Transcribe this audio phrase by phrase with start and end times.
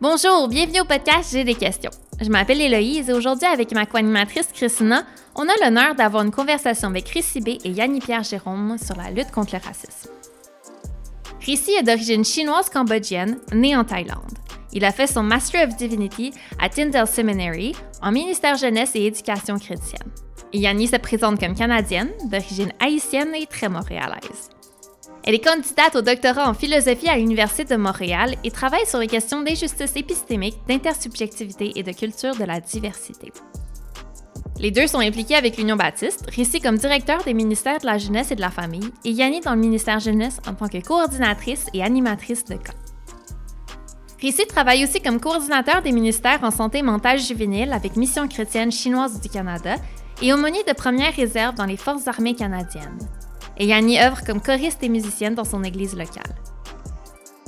[0.00, 1.90] Bonjour, bienvenue au podcast J'ai des questions.
[2.20, 5.02] Je m'appelle Héloïse et aujourd'hui, avec ma co-animatrice Christina,
[5.34, 9.32] on a l'honneur d'avoir une conversation avec Rissi B et Yanni-Pierre Jérôme sur la lutte
[9.32, 10.08] contre le racisme.
[11.40, 14.38] Rissi est d'origine chinoise-cambodgienne, né en Thaïlande.
[14.72, 19.58] Il a fait son Master of Divinity à Tyndale Seminary en ministère jeunesse et éducation
[19.58, 20.12] chrétienne.
[20.52, 24.50] Yanni se présente comme canadienne, d'origine haïtienne et très montréalaise.
[25.24, 29.06] Elle est candidate au doctorat en philosophie à l'Université de Montréal et travaille sur les
[29.06, 33.32] questions d'injustice épistémique, d'intersubjectivité et de culture de la diversité.
[34.58, 38.32] Les deux sont impliqués avec l'Union baptiste, Rissi comme directeur des ministères de la jeunesse
[38.32, 41.82] et de la famille et Yanni dans le ministère jeunesse en tant que coordinatrice et
[41.82, 42.74] animatrice de camp.
[44.20, 49.20] Rissi travaille aussi comme coordinateur des ministères en santé mentale juvénile avec Mission chrétienne chinoise
[49.20, 49.76] du Canada
[50.20, 52.98] et aumônier de première réserve dans les Forces armées canadiennes
[53.58, 56.34] et Yanni œuvre comme choriste et musicienne dans son église locale.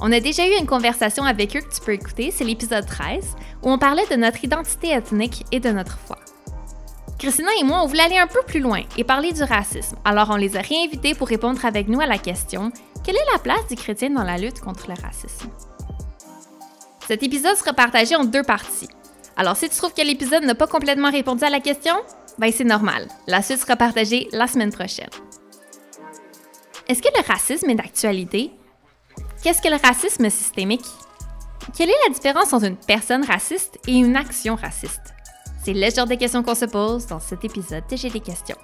[0.00, 3.36] On a déjà eu une conversation avec eux que tu peux écouter, c'est l'épisode 13,
[3.62, 6.16] où on parlait de notre identité ethnique et de notre foi.
[7.18, 10.30] Christina et moi, on voulait aller un peu plus loin et parler du racisme, alors
[10.30, 12.72] on les a réinvités pour répondre avec nous à la question
[13.04, 15.50] Quelle est la place du chrétien dans la lutte contre le racisme?
[17.06, 18.88] Cet épisode sera partagé en deux parties.
[19.36, 21.94] Alors si tu trouves que l'épisode n'a pas complètement répondu à la question,
[22.38, 23.06] ben c'est normal.
[23.26, 25.10] La suite sera partagée la semaine prochaine.
[26.90, 28.50] Est-ce que le racisme est d'actualité?
[29.44, 30.84] Qu'est-ce que le racisme systémique?
[31.78, 35.14] Quelle est la différence entre une personne raciste et une action raciste?
[35.64, 38.56] C'est le genre de questions qu'on se pose dans cet épisode de J'ai des questions.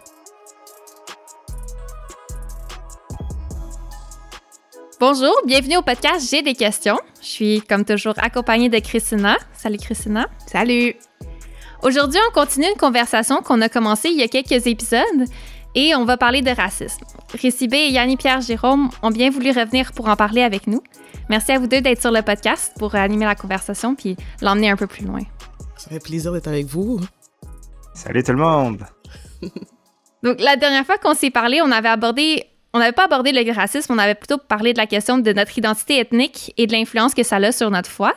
[4.99, 6.99] Bonjour, bienvenue au podcast J'ai des questions.
[7.21, 9.37] Je suis comme toujours accompagnée de Christina.
[9.53, 10.27] Salut Christina.
[10.49, 10.97] Salut.
[11.85, 15.29] Aujourd'hui, on continue une conversation qu'on a commencée il y a quelques épisodes
[15.77, 17.05] et on va parler de racisme.
[17.41, 20.83] Récibé et Yanni-Pierre Jérôme ont bien voulu revenir pour en parler avec nous.
[21.29, 24.77] Merci à vous deux d'être sur le podcast pour animer la conversation puis l'emmener un
[24.77, 25.21] peu plus loin.
[25.77, 26.99] Ça fait plaisir d'être avec vous.
[27.95, 28.85] Salut tout le monde.
[30.23, 32.43] Donc la dernière fois qu'on s'est parlé, on avait abordé
[32.73, 35.57] on n'avait pas abordé le racisme, on avait plutôt parlé de la question de notre
[35.57, 38.13] identité ethnique et de l'influence que ça a sur notre foi.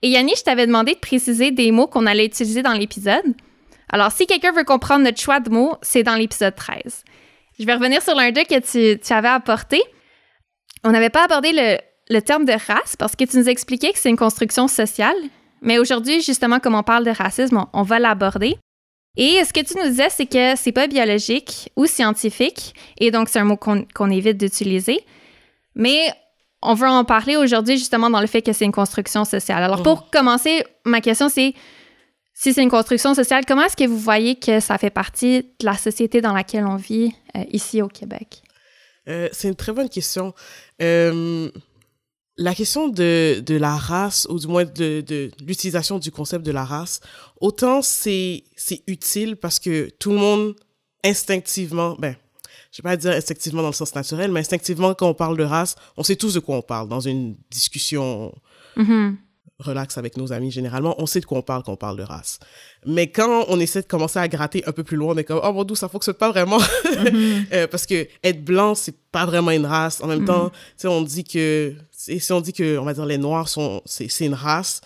[0.00, 3.34] Et Yanni, je t'avais demandé de préciser des mots qu'on allait utiliser dans l'épisode.
[3.90, 7.04] Alors, si quelqu'un veut comprendre notre choix de mots, c'est dans l'épisode 13.
[7.58, 9.82] Je vais revenir sur l'un d'eux que tu, avais apporté.
[10.84, 11.52] On n'avait pas abordé
[12.08, 15.16] le, terme de race parce que tu nous expliquais que c'est une construction sociale.
[15.60, 18.56] Mais aujourd'hui, justement, comme on parle de racisme, on, va l'aborder.
[19.16, 23.28] Et ce que tu nous disais, c'est que c'est pas biologique ou scientifique, et donc
[23.28, 25.04] c'est un mot qu'on évite d'utiliser.
[25.74, 26.12] Mais
[26.62, 29.62] on veut en parler aujourd'hui justement dans le fait que c'est une construction sociale.
[29.62, 30.10] Alors pour mmh.
[30.12, 31.54] commencer, ma question c'est
[32.42, 35.64] si c'est une construction sociale, comment est-ce que vous voyez que ça fait partie de
[35.64, 38.42] la société dans laquelle on vit euh, ici au Québec?
[39.08, 40.34] Euh, c'est une très bonne question.
[40.80, 41.48] Euh,
[42.36, 46.50] la question de, de, la race, ou du moins de, de l'utilisation du concept de
[46.50, 46.98] la race,
[47.40, 48.42] autant c'est
[48.88, 50.56] utile parce que tout le monde
[51.04, 52.16] instinctivement, ben,
[52.72, 55.44] je vais pas dire instinctivement dans le sens naturel, mais instinctivement, quand on parle de
[55.44, 58.34] race, on sait tous de quoi on parle dans une discussion.
[58.76, 59.14] Mm-hmm
[59.62, 62.02] relax avec nos amis, généralement, on sait de quoi on parle quand on parle de
[62.02, 62.38] race.
[62.86, 65.40] Mais quand on essaie de commencer à gratter un peu plus loin, on est comme,
[65.42, 66.58] oh mon dieu, ça fonctionne pas vraiment.
[66.92, 67.46] Mm-hmm.
[67.52, 70.00] Euh, parce que être blanc, c'est pas vraiment une race.
[70.02, 70.50] En même temps, mm-hmm.
[70.50, 73.82] tu sais, on dit que, si on dit que, on va dire, les noirs sont,
[73.86, 74.82] c'est une race,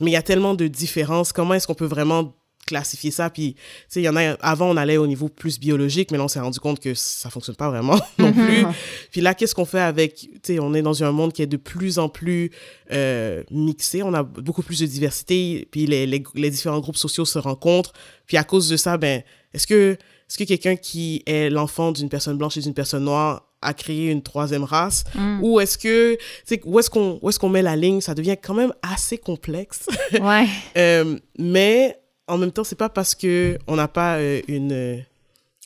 [0.00, 1.32] mais il y a tellement de différences.
[1.32, 2.34] Comment est-ce qu'on peut vraiment
[2.70, 3.30] classifier ça.
[3.30, 6.18] Puis, tu sais, il y en a, avant, on allait au niveau plus biologique, mais
[6.18, 8.46] là, on s'est rendu compte que ça fonctionne pas vraiment non mhm.
[8.46, 8.64] plus.
[9.10, 11.48] Puis là, qu'est-ce qu'on fait avec, tu sais, on est dans un monde qui est
[11.48, 12.50] de plus en plus
[12.92, 17.24] euh, mixé, on a beaucoup plus de diversité, puis les, les, les, différents groupes sociaux
[17.24, 17.92] se rencontrent.
[18.26, 19.92] Puis à cause de ça, ben, est-ce que,
[20.28, 24.10] est-ce que quelqu'un qui est l'enfant d'une personne blanche et d'une personne noire a créé
[24.10, 25.04] une troisième race?
[25.14, 25.42] Mm.
[25.42, 28.00] ou est-ce que c'est où est-ce qu'on où est-ce qu'on met la ligne?
[28.00, 29.86] Ça devient quand même assez complexe
[30.20, 32.00] ouais euh, mais
[32.30, 35.04] en même temps, c'est pas parce que on n'a pas euh, une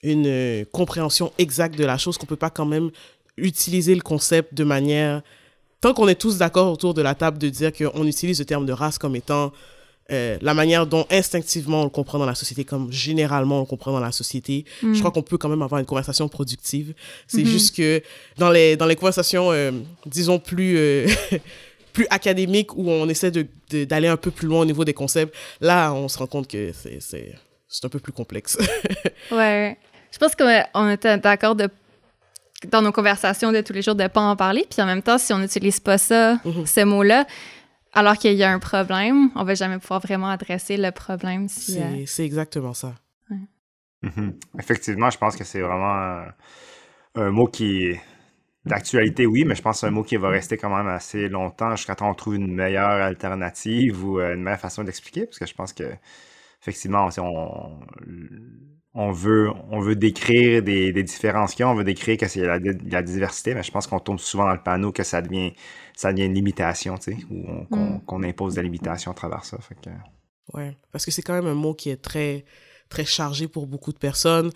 [0.03, 2.91] une compréhension exacte de la chose qu'on peut pas quand même
[3.39, 5.23] utiliser le concept de manière
[5.81, 8.66] tant qu'on est tous d'accord autour de la table de dire qu'on utilise le terme
[8.66, 9.53] de race comme étant
[10.13, 13.67] euh, la manière dont instinctivement on le comprend dans la société, comme généralement on le
[13.67, 14.99] comprend dans la société, je mm.
[14.99, 16.93] crois qu'on peut quand même avoir une conversation productive.
[17.27, 17.47] C'est mm-hmm.
[17.47, 18.03] juste que
[18.37, 19.72] dans les, dans les conversations, euh,
[20.05, 20.78] disons, plus,
[21.95, 24.93] plus académique où on essaie d'aller de, d'aller un peu plus loin au niveau des
[24.93, 27.35] concepts, là, on se rend compte que c'est
[27.83, 28.59] un peu plus complexe.
[29.33, 29.79] ouais.
[30.13, 31.71] Je pense qu'on était d'accord de
[32.71, 35.19] dans nos conversations de tous les jours de pas en parler, puis en même temps,
[35.19, 36.67] si on n'utilise pas ça, mhm.
[36.67, 37.27] ces mots-là,
[37.93, 41.49] alors qu'il y a un problème, on va jamais pouvoir vraiment adresser le problème.
[41.49, 42.95] Si, c'est euh, exactement ça.
[44.03, 44.35] Mhm.
[44.59, 46.25] Effectivement, je pense que c'est vraiment
[47.15, 47.95] un, mot qui
[48.66, 51.28] d'actualité, oui, mais je pense que c'est un mot qui va rester quand même assez
[51.28, 55.47] longtemps jusqu'à temps qu'on trouve une meilleure alternative ou une meilleure façon d'expliquer, parce que
[55.47, 55.84] je pense que
[56.63, 57.81] effectivement, on,
[58.95, 62.28] on veut, on veut décrire des, des différences qu'il y a, on veut décrire que
[62.28, 65.21] c'est la, la, diversité, mais je pense qu'on tombe souvent dans le panneau que ça
[65.21, 65.53] devient,
[65.95, 68.05] ça devient une limitation, tu sais, ou mm.
[68.07, 69.59] qu'on impose des limitations à travers ça.
[69.59, 69.91] Fait que...
[70.55, 72.45] Ouais, parce que c'est quand même un mot qui est très
[72.89, 74.51] très chargé pour beaucoup de personnes.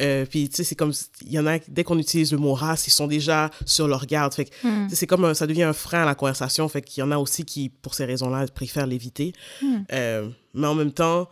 [0.00, 0.92] Euh, puis, tu sais, c'est comme,
[1.22, 4.06] il y en a, dès qu'on utilise le mot race, ils sont déjà sur leur
[4.06, 4.34] garde.
[4.34, 4.88] Fait que, mm.
[4.90, 6.68] c'est comme, ça devient un frein à la conversation.
[6.68, 9.32] Fait qu'il y en a aussi qui, pour ces raisons-là, préfèrent l'éviter.
[9.60, 9.76] Mm.
[9.92, 11.28] Euh, mais en même temps,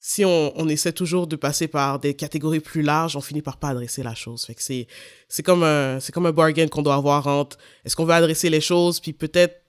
[0.00, 3.56] si on, on, essaie toujours de passer par des catégories plus larges, on finit par
[3.56, 4.44] pas adresser la chose.
[4.44, 4.86] Fait que c'est,
[5.28, 8.48] c'est comme un, c'est comme un bargain qu'on doit avoir entre est-ce qu'on veut adresser
[8.48, 9.60] les choses, puis peut-être,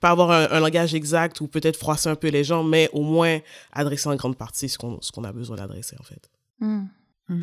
[0.00, 3.38] pas avoir un, langage exact ou peut-être froisser un peu les gens, mais au moins
[3.72, 6.30] adresser en grande partie ce qu'on, ce qu'on a besoin d'adresser, en fait.
[6.60, 6.84] Hmm.
[7.28, 7.42] Hmm.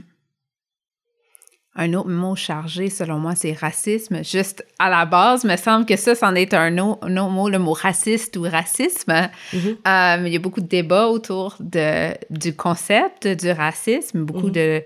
[1.75, 4.23] Un autre mot chargé, selon moi, c'est racisme.
[4.23, 7.73] Juste à la base, me semble que ça, c'en est un autre, mot, le mot
[7.73, 9.11] raciste ou racisme.
[9.11, 9.77] Mm-hmm.
[9.87, 14.79] Euh, il y a beaucoup de débats autour de, du concept du racisme, beaucoup mm-hmm.
[14.79, 14.83] de...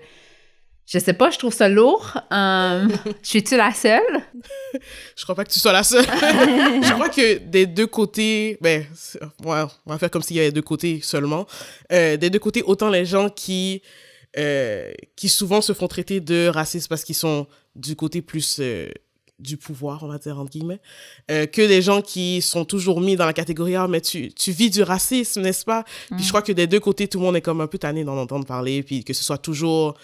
[0.88, 2.18] Je sais pas, je trouve ça lourd.
[2.32, 2.88] Euh,
[3.22, 4.00] suis-tu la seule?
[5.16, 6.04] je crois pas que tu sois la seule.
[6.06, 8.86] je crois que des deux côtés, ben,
[9.44, 11.46] on va faire comme s'il y avait deux côtés seulement.
[11.92, 13.82] Euh, des deux côtés, autant les gens qui
[14.36, 18.88] euh, qui souvent se font traiter de racistes parce qu'ils sont du côté plus euh,
[19.38, 20.80] du pouvoir, on va dire, entre guillemets,
[21.30, 24.52] euh, que des gens qui sont toujours mis dans la catégorie «Ah, mais tu, tu
[24.52, 25.84] vis du racisme, n'est-ce pas?
[26.10, 26.28] Puis je mm.
[26.28, 28.44] crois que des deux côtés, tout le monde est comme un peu tanné d'en entendre
[28.44, 29.94] parler, puis que ce soit toujours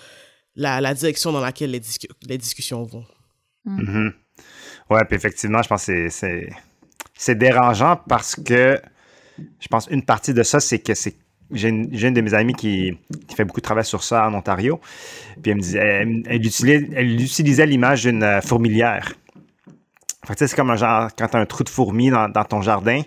[0.56, 1.83] la, la direction dans laquelle les,
[2.29, 3.05] les discussions vont.
[3.65, 3.81] Mm.
[3.81, 4.12] Mm-hmm.
[4.91, 6.09] Ouais, puis effectivement, je pense que
[7.15, 8.81] c'est dérangeant parce que
[9.39, 11.17] je pense une partie de ça, c'est que c'est
[11.53, 12.99] j'ai une, de mes amies qui,
[13.35, 14.81] fait beaucoup de travail sur ça en Ontario.
[15.43, 15.81] Puis elle me disait,
[16.27, 19.12] elle, utilisait, elle utilisait l'image d'une fourmilière.
[20.37, 23.03] c'est comme un genre, quand tu as un trou de fourmi dans, ton jardin,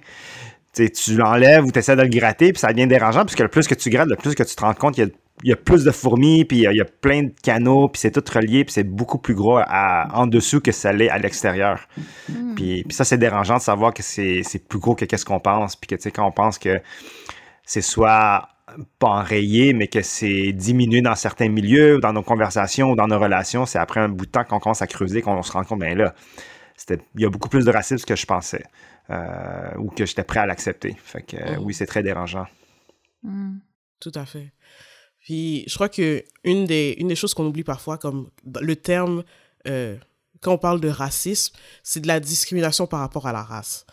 [0.73, 3.67] tu l'enlèves ou tu essaies de le gratter, puis ça devient dérangeant, puisque le plus
[3.67, 5.11] que tu grattes, le plus que tu te rends compte qu'il y, a,
[5.63, 8.73] plus de fourmis, puis il y, a, plein de canaux, puis c'est tout relié, puis
[8.73, 11.87] c'est beaucoup plus gros en dessous que ça l'est à l'extérieur.
[12.29, 12.55] Hmm.
[12.55, 15.87] Puis, ça, c'est dérangeant de savoir que c'est plus gros que qu'est-ce qu'on pense, puis
[15.87, 16.81] que, tu sais, quand on pense que
[17.63, 18.49] c'est soit
[18.99, 23.19] pas enrayé, mais que c'est diminué dans certains milieux, dans nos conversations, ou dans nos
[23.19, 23.65] relations.
[23.65, 25.97] C'est après un bout de temps qu'on commence à creuser qu'on se rend compte, ben
[25.97, 26.13] là,
[26.89, 28.63] il y a beaucoup plus de racisme que je pensais
[29.09, 30.95] euh, ou que j'étais prêt à l'accepter.
[30.97, 31.63] Fait que mm.
[31.63, 32.45] oui, c'est très dérangeant.
[33.23, 33.57] Mm.
[33.99, 34.51] Tout à fait.
[35.27, 39.25] Puis je crois que une des, une des choses qu'on oublie parfois, comme le terme,
[39.67, 39.97] euh,
[40.39, 41.53] quand on parle de racisme,
[41.83, 43.85] c'est de la discrimination par rapport à la race.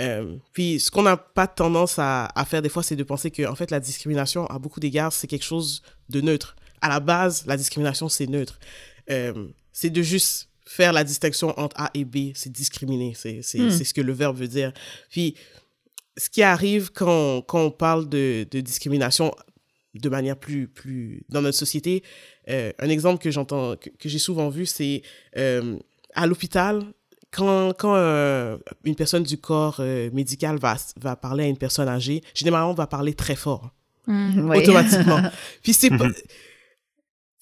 [0.00, 3.30] Euh, puis, ce qu'on n'a pas tendance à, à, faire des fois, c'est de penser
[3.30, 6.56] que, en fait, la discrimination, à beaucoup d'égards, c'est quelque chose de neutre.
[6.80, 8.58] À la base, la discrimination, c'est neutre.
[9.08, 13.70] Euh, c'est de juste faire la distinction entre A et B, c'est discriminer, c'est hmm.
[13.70, 14.72] ce que le verbe veut dire.
[15.10, 15.36] Puis,
[16.16, 19.32] ce qui arrive quand, quand on parle de, de, discrimination
[19.94, 22.02] de manière plus, plus dans notre société,
[22.48, 25.02] euh, un exemple que j'entends, que, que j'ai souvent vu, c'est
[25.36, 25.78] euh,
[26.14, 26.82] à l'hôpital,
[27.30, 31.88] quand, quand euh, une personne du corps euh, médical va, va parler à une personne
[31.88, 33.70] âgée, généralement, on va parler très fort,
[34.06, 35.20] mmh, automatiquement.
[35.62, 36.08] Puis c'est pas...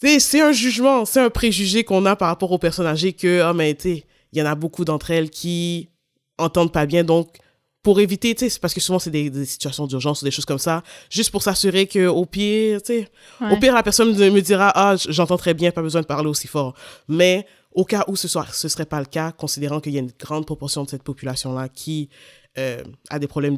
[0.02, 3.52] C'est un jugement, c'est un préjugé qu'on a par rapport aux personnes âgées que, oh,
[3.52, 4.02] mais tu
[4.32, 5.90] il y en a beaucoup d'entre elles qui
[6.38, 7.04] entendent pas bien.
[7.04, 7.36] Donc,
[7.82, 10.44] pour éviter, tu sais, parce que souvent c'est des, des, situations d'urgence ou des choses
[10.44, 13.08] comme ça, juste pour s'assurer que au pire, tu sais,
[13.50, 16.46] au pire la personne me dira ah j'entends très bien, pas besoin de parler aussi
[16.46, 16.74] fort.
[17.08, 20.00] Mais au cas où ce ne ce serait pas le cas, considérant qu'il y a
[20.00, 22.10] une grande proportion de cette population-là qui
[22.58, 23.56] euh, a des problèmes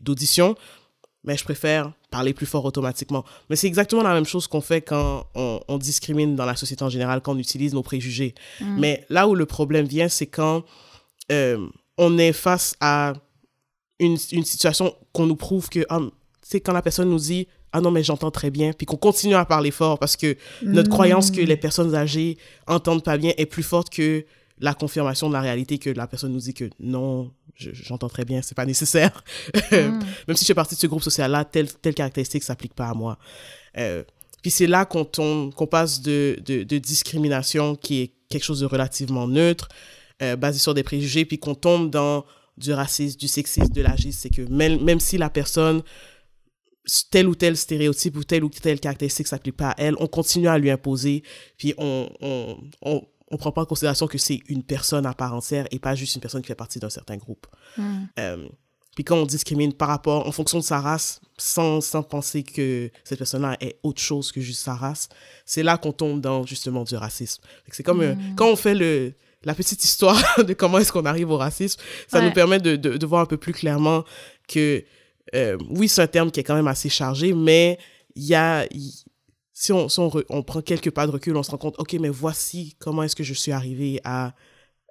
[0.00, 0.54] d'audition,
[1.24, 3.24] mais je préfère parler plus fort automatiquement.
[3.48, 6.90] Mais c'est exactement la même chose qu'on fait quand on, discrimine dans la société en
[6.90, 8.34] général, quand on utilise nos préjugés.
[8.60, 8.78] Mm.
[8.78, 10.64] Mais là où le problème vient, c'est quand
[11.32, 13.14] euh, on est face à
[13.98, 15.80] une, une situation qu'on nous prouve que,
[16.42, 18.96] c'est ah, quand la personne nous dit ah non mais j'entends très bien puis qu'on
[18.96, 23.32] continue à parler fort parce que notre croyance que les personnes âgées entendent pas bien
[23.36, 24.24] est plus forte que
[24.60, 28.40] la confirmation de la réalité que la personne nous dit que non j'entends très bien
[28.42, 29.22] c'est pas nécessaire
[29.72, 29.76] mm.
[30.26, 32.88] même si je fais partie de ce groupe social là telle telle caractéristique s'applique pas
[32.88, 33.18] à moi
[33.76, 34.02] euh,
[34.40, 38.66] puis c'est là qu'on qu'on passe de, de, de, discrimination qui est quelque chose de
[38.66, 39.68] relativement neutre
[40.22, 42.24] euh, basé sur des préjugés puis qu'on tombe dans
[42.58, 45.82] du racisme du sexisme de l'agisme c'est que même, même si la personne
[47.10, 50.48] tel ou tel stéréotype ou telle ou telle caractéristique s'applique pas à elle, on continue
[50.48, 51.22] à lui imposer,
[51.56, 55.34] puis on, on, on, on prend pas en considération que c'est une personne à part
[55.34, 57.46] entière et pas juste une personne qui fait partie d'un certain groupe.
[57.76, 58.04] Hmm.
[58.18, 58.48] Euh,
[58.94, 62.90] puis quand on discrimine par rapport, en fonction de sa race, sans, sans penser que
[63.04, 65.08] cette personne-là est autre chose que juste sa race,
[65.44, 67.42] c'est là qu'on tombe dans justement du racisme.
[67.70, 68.34] C'est comme euh, hmm.
[68.34, 72.18] quand on fait le, la petite histoire de comment est-ce qu'on arrive au racisme, ça
[72.18, 72.24] Ouais.
[72.26, 74.04] nous permet de, de, de voir un peu plus clairement
[74.48, 74.84] que,
[75.34, 77.78] euh, oui, c'est un terme qui est quand même assez chargé, mais
[78.14, 78.66] il y a,
[79.52, 81.76] si, on, si on, re- on prend quelques pas de recul, on se rend compte,
[81.78, 84.34] OK, mais voici comment est-ce que je suis arrivé à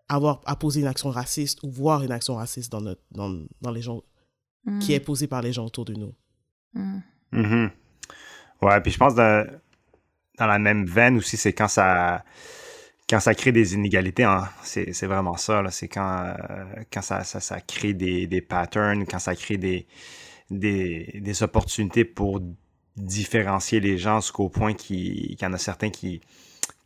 [0.10, 3.72] avoir, à poser une action raciste ou voir une action raciste dans, notre, dans, dans
[3.72, 4.02] les gens,
[4.66, 4.80] Mm.
[4.80, 6.14] qui est posée par les gens autour de nous.
[7.32, 7.68] Mm.
[8.62, 9.48] Ouais, puis je pense dans,
[10.38, 12.24] dans la même veine aussi, c'est quand ça
[13.10, 15.64] quand ça crée des inégalités, hein, c'est vraiment ça.
[15.72, 22.42] C'est quand, euh, ça, crée des, patterns, quand ça crée des, opportunités pour
[22.98, 26.22] différencier les gens jusqu'au point qu'il y en a certains qui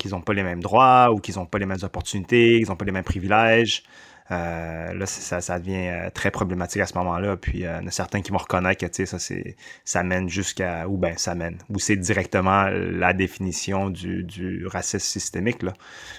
[0.05, 2.85] n'ont pas les mêmes droits ou qu'ils n'ont pas les mêmes opportunités, qu'ils n'ont pas
[2.85, 3.83] les mêmes privilèges.
[4.31, 7.37] Euh, là, ça, ça devient euh, très problématique à ce moment-là.
[7.37, 9.55] Puis, euh, il y en a certains qui vont reconnaître que, tu sais, ça, c'est,
[9.83, 14.99] ça mène jusqu'à, ou ben, ça mène, ou c'est directement la définition du, du racisme
[14.99, 15.73] systémique, là.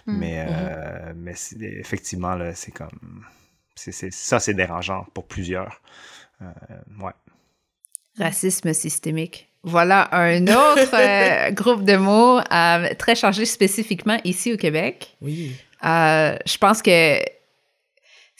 [0.06, 0.18] Mm.
[0.18, 3.24] Mais, euh, mais effectivement, là, c'est comme,
[3.74, 5.80] c'est, ça, c'est dérangeant pour plusieurs.
[6.42, 6.46] Euh,
[7.00, 7.12] ouais.
[8.18, 9.48] Racisme systémique.
[9.64, 15.16] Voilà un autre euh, groupe de mots euh, très chargé spécifiquement ici au Québec.
[15.20, 15.56] Oui.
[15.84, 17.18] Euh, je pense que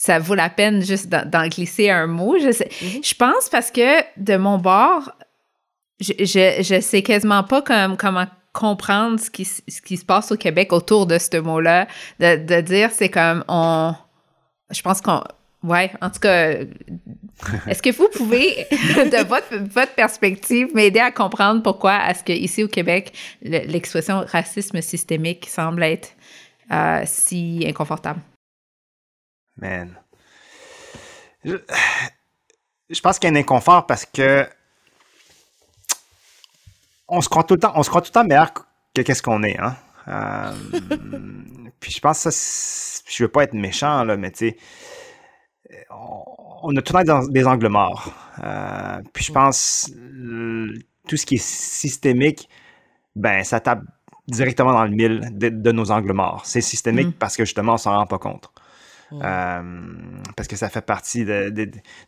[0.04, 2.37] ça vaut la peine juste d'en glisser un mot.
[2.40, 3.04] Je, sais- Mhm.
[3.04, 5.12] je pense parce que de mon bord,
[6.00, 10.32] je, je, je sais quasiment pas comme, comment comprendre ce qui, ce qui se passe
[10.32, 11.87] au Québec autour de ce mot-là.
[12.18, 13.94] De, de dire, c'est comme on.
[14.71, 15.23] Je pense qu'on.
[15.62, 16.54] Ouais, en tout cas,
[17.68, 22.64] est-ce que vous pouvez, de votre, votre perspective, m'aider à comprendre pourquoi est-ce que ici
[22.64, 26.09] au Québec, le- l'expression racisme systémique semble être
[26.73, 28.18] euh, si inconfortable?
[29.56, 29.97] Man.
[31.44, 31.56] Je,
[32.90, 34.47] je pense qu'il y a un inconfort parce que
[37.09, 38.52] on se croit tout le temps, on se croit tout le temps meilleur
[38.94, 39.76] que qu'est-ce qu'on est, hein.
[40.09, 40.52] Euh,
[41.80, 44.56] puis je pense que ça, je veux pas être méchant, là, mais tu sais,
[45.90, 46.25] on,
[46.62, 48.12] on a tout le temps des, des angles morts.
[48.42, 50.73] Euh, puis je pense euh,
[51.09, 52.49] tout ce qui est systémique,
[53.16, 53.82] ben ça tape
[54.28, 56.42] directement dans le mille de, de nos angles morts.
[56.47, 57.12] C'est systémique Mm.
[57.12, 58.51] parce que justement on s'en rend pas compte.
[59.12, 59.21] Mm.
[59.23, 59.62] Euh,
[60.37, 61.52] parce que ça fait partie de,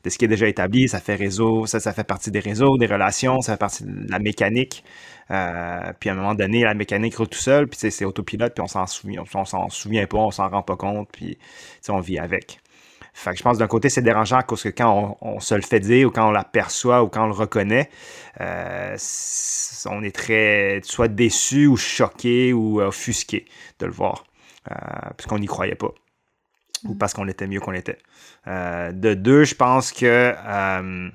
[0.06, 2.86] ce qui est déjà établi, ça fait réseau, ça, ça fait partie des réseaux, des
[2.86, 4.84] relations, ça fait partie de la mécanique.
[5.30, 8.62] Euh, puis à un moment donné, la mécanique roule tout seul, puis c'est autopilote, puis
[8.62, 11.38] on s'en souvient, on souvient pas, on s'en rend pas compte, puis
[11.88, 12.60] on vit avec.
[13.12, 15.78] Fait que je pense d'un côté, c'est dérangeant cause que quand on, se le fait
[15.78, 17.88] dire ou quand on l'aperçoit ou quand on le reconnaît,
[18.40, 18.96] euh,
[19.86, 23.44] on est très soit déçu ou choqué ou offusqué
[23.78, 24.24] de le voir,
[25.16, 25.94] puisqu'on n'y croyait pas
[26.84, 27.98] ou parce qu'on était mieux qu'on était.
[28.46, 31.08] Euh, de deux, je pense que euh,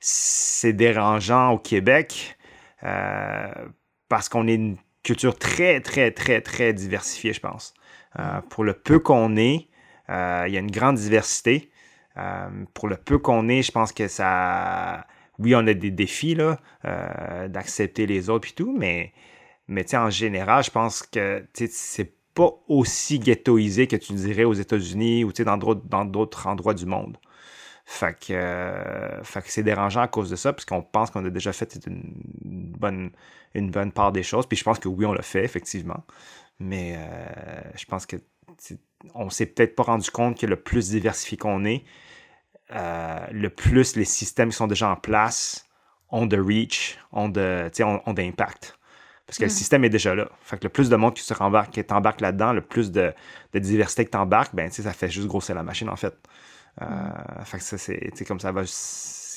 [0.00, 2.36] c'est dérangeant au Québec
[2.84, 3.52] euh,
[4.08, 7.74] parce qu'on est une culture très, très, très, très diversifiée, je pense.
[8.50, 9.68] Pour le peu qu'on est,
[10.08, 11.70] il y a une grande diversité.
[12.74, 15.06] Pour le peu qu'on est, je pense que ça.
[15.38, 16.36] Oui, on a des défis
[17.48, 19.14] d'accepter les autres et tout, mais,
[19.66, 25.24] mais en général, je pense que c'est pas aussi ghettoisé que tu dirais aux États-Unis
[25.24, 27.18] ou dans d'autres dans d'autres endroits du monde.
[27.84, 31.78] Fait que, euh, c'est dérangeant à cause de ça, puisqu'on pense qu'on a déjà fait
[31.86, 32.14] une
[32.78, 33.10] bonne,
[33.54, 34.46] une bonne part des choses.
[34.46, 36.04] Puis je pense que oui, on l'a fait, effectivement.
[36.58, 38.16] Mais euh, je pense que
[39.14, 41.84] on s'est peut-être pas rendu compte que le plus diversifié qu'on est,
[42.72, 45.68] euh, le plus les systèmes qui sont déjà en place
[46.10, 48.78] ont de reach, ont de, ont, ont d'impact.
[49.32, 50.28] Parce que le système est déjà là.
[50.42, 53.12] Fait que le plus de monde qui se rembarque, qui t'embarque là-dedans, le plus de,
[53.54, 56.14] de diversité que t'embarques, ben, ça fait juste grossir la machine, en fait.
[56.82, 56.86] Euh,
[57.44, 58.62] Fait que ça, c'est, comme ça va,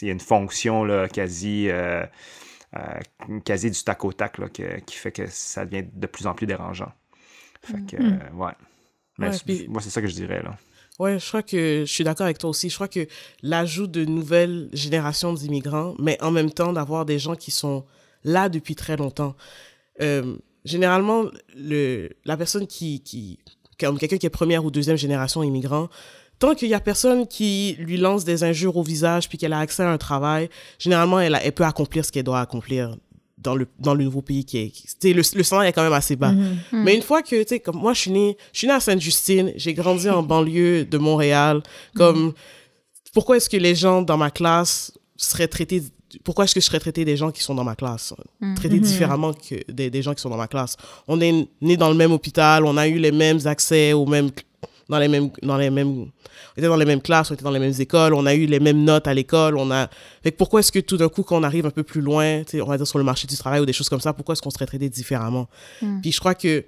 [0.02, 2.06] il y a une fonction, là, quasi, euh,
[2.76, 2.80] euh,
[3.46, 6.34] quasi du tac au tac, là, que- qui fait que ça devient de plus en
[6.34, 6.92] plus dérangeant.
[7.62, 8.52] Fait que, euh, ouais.
[9.18, 10.56] Mais Ouais, c'est- puis- moi, c'est ça que je dirais, là.
[11.00, 12.70] Ouais, je crois que je suis d'accord avec toi aussi.
[12.70, 13.08] Je crois que
[13.42, 17.86] l'ajout de nouvelles générations d'immigrants, mais en même temps d'avoir des gens qui sont
[18.24, 19.36] là depuis très longtemps.
[20.02, 20.36] Euh,
[20.66, 21.26] généralement,
[21.56, 23.40] le, la personne qui, qui,
[23.80, 25.90] comme quelqu'un qui est première ou deuxième génération immigrant,
[26.40, 29.60] tant qu'il y a personne qui lui lance des injures au visage puis qu'elle a
[29.60, 30.50] accès à un travail,
[30.80, 32.96] généralement, elle, a- elle peut accomplir ce qu'elle doit accomplir
[33.38, 35.74] dans le, dans le nouveau pays qui est, qui- tu sais, le, le salaire est
[35.74, 36.34] quand même assez bas.
[36.74, 38.80] Mais une fois que, tu sais, comme moi, je suis née, je suis née à
[38.80, 41.62] Sainte-Justine, j'ai grandi en banlieue de Montréal,
[41.96, 42.34] comme,
[43.14, 45.84] pourquoi est-ce que les gens dans ma classe seraient traités,
[46.24, 48.14] pourquoi est-ce que je serais traité des gens qui sont dans ma classe?
[48.56, 50.78] Traités différemment que des, des gens qui sont dans ma classe.
[51.08, 54.30] On est nés dans le même hôpital, on a eu les mêmes accès aux mêmes,
[54.90, 57.52] dans les mêmes, dans les mêmes, on était dans les mêmes classes, on était dans
[57.52, 59.90] les mêmes écoles, on a eu les mêmes notes à l'école, on a,
[60.24, 62.44] fait que pourquoi est-ce que tout d'un coup, quand on arrive un peu plus loin,
[62.54, 64.42] on va dire sur le marché du travail ou des choses comme ça, pourquoi est-ce
[64.42, 65.48] qu'on serait traité différemment?
[66.02, 66.66] Puis je crois que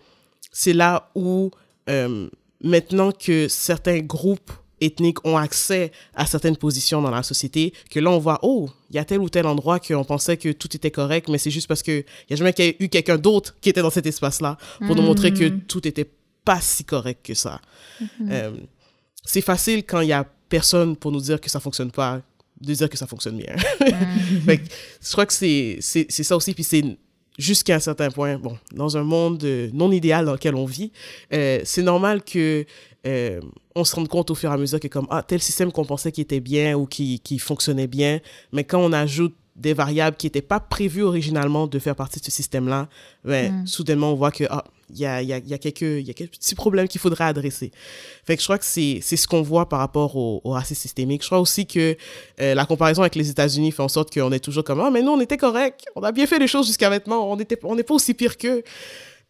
[0.51, 1.51] c'est là où
[1.89, 2.27] euh,
[2.63, 8.11] maintenant que certains groupes ethniques ont accès à certaines positions dans la société, que là,
[8.11, 10.91] on voit, oh, il y a tel ou tel endroit qu'on pensait que tout était
[10.91, 13.89] correct, mais c'est juste parce qu'il n'y a jamais eu quelqu'un d'autre qui était dans
[13.89, 15.61] cet espace-là pour nous montrer que Mm.
[15.61, 16.09] tout était
[16.45, 17.59] pas si correct que ça.
[18.01, 18.31] Mm-hmm.
[18.31, 18.51] Euh,
[19.23, 22.21] c'est facile quand il y a personne pour nous dire que ça fonctionne pas,
[22.61, 23.55] de dire que ça fonctionne bien.
[24.45, 24.63] Fait que
[25.01, 26.83] je crois que c'est ça aussi, puis c'est
[27.37, 30.91] jusqu'à un certain point, bon, dans un monde euh, non idéal dans lequel on vit,
[31.33, 32.65] euh, c'est normal que
[33.07, 33.39] euh,
[33.75, 35.85] on se rende compte au fur et à mesure que comme ah tel système qu'on
[35.85, 38.19] pensait qui était bien ou qui qui fonctionnait bien,
[38.51, 42.25] mais quand on ajoute des variables qui n'étaient pas prévues originalement de faire partie de
[42.25, 42.87] ce système-là,
[43.25, 46.07] ben, soudainement, on voit que, ah, il y a, y, a, y, a quelques, il
[46.07, 47.71] y a quelques petits problèmes qu'il faudrait adresser.
[48.23, 50.79] Fait que je crois que c'est, c'est ce qu'on voit par rapport au, au racisme
[50.79, 51.23] systémique.
[51.23, 51.97] Je crois aussi que
[52.39, 55.01] euh, la comparaison avec les États-Unis fait en sorte qu'on est toujours comme, ah, mais
[55.01, 57.75] nous, on était correct, on a bien fait les choses jusqu'à maintenant, on n'est on
[57.75, 58.63] pas aussi pire qu'eux.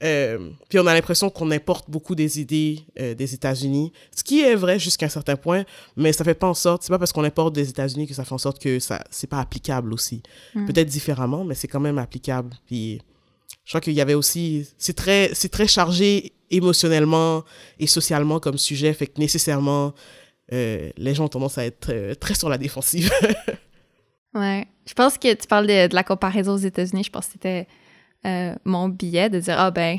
[0.04, 4.42] Euh, puis on a l'impression qu'on importe beaucoup des idées euh, des États-Unis, ce qui
[4.42, 7.12] est vrai jusqu'à un certain point, mais ça fait pas en sorte, c'est pas parce
[7.12, 10.22] qu'on importe des États-Unis que ça fait en sorte que ça c'est pas applicable aussi.
[10.54, 10.68] Mm.
[10.68, 12.52] Peut-être différemment, mais c'est quand même applicable.
[12.68, 13.02] Puis
[13.66, 17.44] je crois qu'il y avait aussi, c'est très c'est très chargé émotionnellement
[17.80, 19.96] et socialement comme sujet, fait que nécessairement
[20.54, 23.12] euh, les gens ont tendance à être très sur la défensive.
[24.36, 27.04] ouais, je pense que tu parles de, de la comparaison aux États-Unis.
[27.06, 27.68] Je pense que c'était
[28.28, 29.98] euh, mon billet de dire ah ben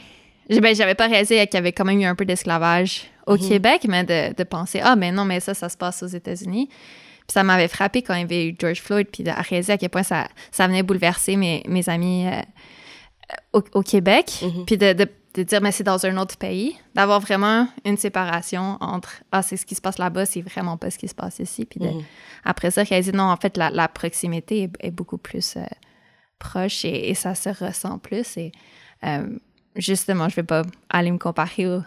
[0.50, 3.49] ben, j'avais pas réalisé qu'il y avait quand même eu un peu d'esclavage au Mhm.
[3.49, 6.68] Québec, mais de, de penser, ah, mais non, mais ça, ça se passe aux États-Unis.
[6.68, 9.76] Puis ça m'avait frappé quand il y avait eu George Floyd, puis de réaliser à
[9.78, 12.40] quel point ça, ça venait bouleverser mes, mes amis euh,
[13.52, 14.32] au, au Québec.
[14.42, 14.64] Mhm.
[14.64, 16.75] Puis de, de, de dire, mais c'est dans un autre pays.
[16.94, 20.90] D'avoir vraiment une séparation entre, ah, c'est ce qui se passe là-bas, c'est vraiment pas
[20.90, 21.66] ce qui se passe ici.
[21.66, 22.02] Puis de, Mhm.
[22.47, 25.64] après ça, réaliser, non, en fait, la, la proximité est, est beaucoup plus euh,
[26.38, 28.37] proche et, et ça se ressent plus.
[28.37, 28.52] Et
[29.04, 29.28] euh,
[29.76, 31.83] justement, je vais pas aller me comparer au-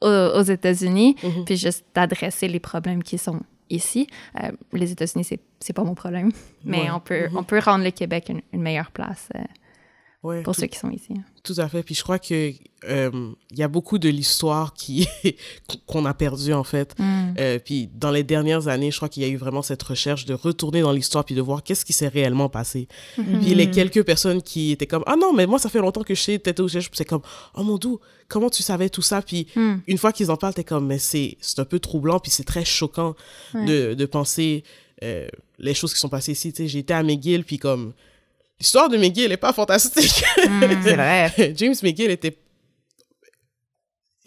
[0.00, 0.06] au-
[0.38, 1.44] aux, États-Unis, Mhm.
[1.44, 4.06] puis juste d'adresser les problèmes qui sont ici.
[4.42, 6.30] Euh, les États-Unis, c'est, c'est pas mon problème,
[6.64, 6.90] mais Ouais.
[6.90, 7.36] on, peut, Mhm.
[7.38, 9.40] on peut rendre le Québec une, une meilleure place euh,
[10.24, 11.12] Ouais, pour tout- ceux qui sont ici.
[11.42, 11.82] Tout à fait.
[11.82, 12.52] Puis je crois que
[12.88, 15.06] euh, il y a beaucoup de l'histoire qui
[15.86, 16.98] qu'on a perdu en fait.
[16.98, 17.34] Mm.
[17.38, 20.24] Euh, puis dans les dernières années, je crois qu'il y a eu vraiment cette recherche
[20.24, 22.88] de retourner dans l'histoire puis de voir qu'est-ce qui s'est réellement passé.
[23.14, 26.14] Puis les quelques personnes qui étaient comme ah non mais moi ça fait longtemps que
[26.14, 27.22] je sais peut-être où je c'est comme
[27.54, 27.90] oh mon dieu
[28.28, 29.20] comment tu savais tout ça?
[29.22, 29.74] Puis Mm.
[29.86, 32.44] une fois qu'ils en parlent t'es comme mais c'est c'est un peu troublant puis c'est
[32.44, 33.14] très choquant
[33.54, 33.66] Ouais.
[33.66, 34.64] de de penser
[35.02, 36.50] euh, les choses qui sont passées ici.
[36.52, 37.92] Tu sais j'ai été à McGill puis comme
[38.60, 40.24] l'histoire de McGill est pas fantastique.
[40.36, 41.54] C'est vrai.
[41.56, 42.36] James McGill était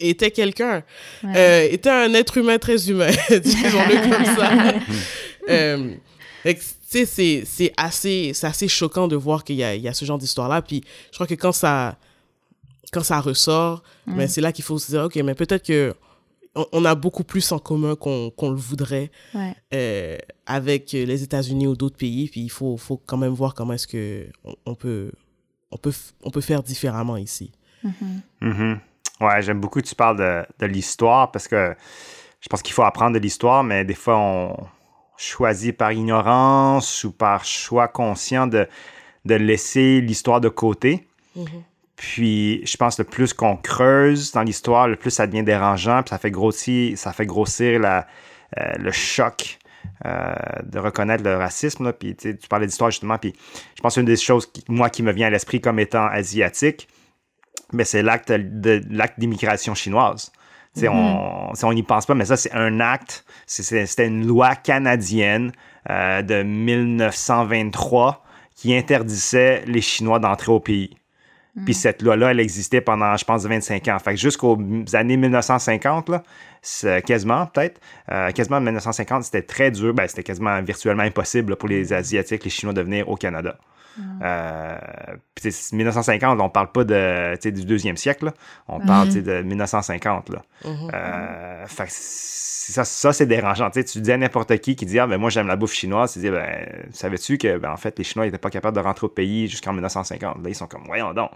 [0.00, 0.84] était quelqu'un,
[1.24, 1.32] Ouais.
[1.36, 4.74] euh, était un être humain très humain, disons-le comme ça.
[5.50, 5.94] euh,
[6.88, 10.04] c'est c'est assez c'est assez choquant de voir qu'il y a il y a ce
[10.04, 10.62] genre d'histoire là.
[10.62, 11.96] Puis je crois que quand ça
[12.92, 15.94] quand ça ressort, ben, c'est là qu'il faut se dire ok, mais peut-être que
[16.54, 19.54] on, on a beaucoup plus en commun qu'on qu'on le voudrait Ouais.
[19.74, 20.16] euh,
[20.48, 22.28] avec les États-Unis ou d'autres pays.
[22.28, 25.12] Puis il faut, faut quand même voir comment est-ce que on, on peut,
[25.70, 25.92] on, peut,
[26.24, 27.52] on peut faire différemment ici.
[28.40, 28.80] Mhm.
[29.20, 31.76] Ouais, j'aime beaucoup que tu parles de, de l'histoire parce que
[32.40, 34.56] je pense qu'il faut apprendre de l'histoire, mais des fois, on
[35.16, 38.66] choisit par ignorance ou par choix conscient de,
[39.24, 41.06] de laisser l'histoire de côté.
[41.96, 46.02] Puis, je pense que le plus qu'on creuse dans l'histoire, le plus ça devient dérangeant,
[46.02, 48.06] puis ça fait grossir, ça fait grossir la,
[48.56, 49.58] euh, le choc
[50.06, 51.84] euh, de reconnaître le racisme.
[51.84, 51.92] Là.
[51.92, 53.34] Puis, tu parlais d'histoire justement, puis
[53.76, 56.88] je pense qu'une des choses, qui, moi, qui me vient à l'esprit comme étant asiatique,
[57.72, 60.32] mais c'est l'acte de l'acte d'immigration chinoise.
[60.74, 63.24] Sais, on n'y pense pas, mais ça, c'est un acte.
[63.46, 65.52] C'était une loi canadienne
[65.90, 70.97] euh, de 1923 qui interdisait les Chinois d'entrer au pays.
[71.64, 73.98] Puis cette loi-là, elle existait pendant, je pense, 25 ans.
[73.98, 74.58] Fait que jusqu'aux
[74.92, 76.22] années 1950, là,
[76.62, 79.94] c'est quasiment, peut-être, euh, quasiment 1950, c'était très dur.
[79.94, 83.58] Ben, c'était quasiment virtuellement impossible là, pour les Asiatiques, les Chinois de venir au Canada.
[84.22, 84.78] Euh,
[85.34, 88.34] puis, tu sais, 1950, on parle pas de, tu sais, du deuxième siècle, là.
[88.68, 90.30] on parle tu sais, de 1950.
[90.30, 90.42] Là.
[90.94, 93.70] Euh, fait que c'est- ça, ça c'est dérangeant.
[93.70, 95.72] Tu sais, tu dis à n'importe qui qui dit Ah, ben moi j'aime la bouffe
[95.72, 98.82] chinoise, tu dis ben, savais-tu que ben, en fait les Chinois n'étaient pas capables de
[98.82, 101.30] rentrer au pays jusqu'en 1950 Là, ils sont comme Voyons donc.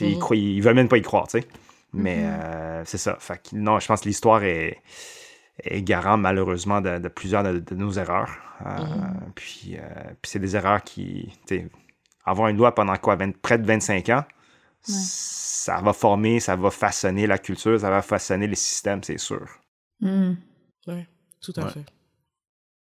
[0.00, 1.46] Ils, croient- ils veulent même pas y croire, tu sais.
[1.94, 3.16] Mais euh, c'est ça.
[3.20, 4.78] Fait que, non, je pense que l'histoire est,
[5.64, 8.30] est garant malheureusement de, de plusieurs de, de nos erreurs.
[8.66, 8.80] Euh,
[9.34, 9.80] Puis, euh,
[10.20, 11.32] puis c'est des erreurs qui.
[11.46, 11.68] tu sais,
[12.24, 14.24] Avoir une loi pendant quoi Près de 25 ans,
[14.82, 19.46] ça va former, ça va façonner la culture, ça va façonner les systèmes, c'est sûr.
[20.00, 20.32] Mm.
[20.86, 21.06] Ouais,
[21.40, 21.70] tout à Ouais.
[21.70, 21.84] fait.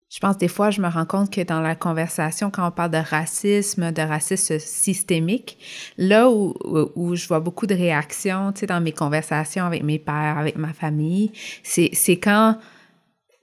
[0.10, 2.89] Je pense des fois, je me rends compte que dans la conversation, quand on parle
[2.89, 5.60] de racisme, de racisme systémique,
[6.00, 6.56] là où,
[6.95, 10.56] où, je vois beaucoup de réactions, tu sais, dans mes conversations avec mes pères, avec
[10.56, 12.58] ma famille, c'est, quand,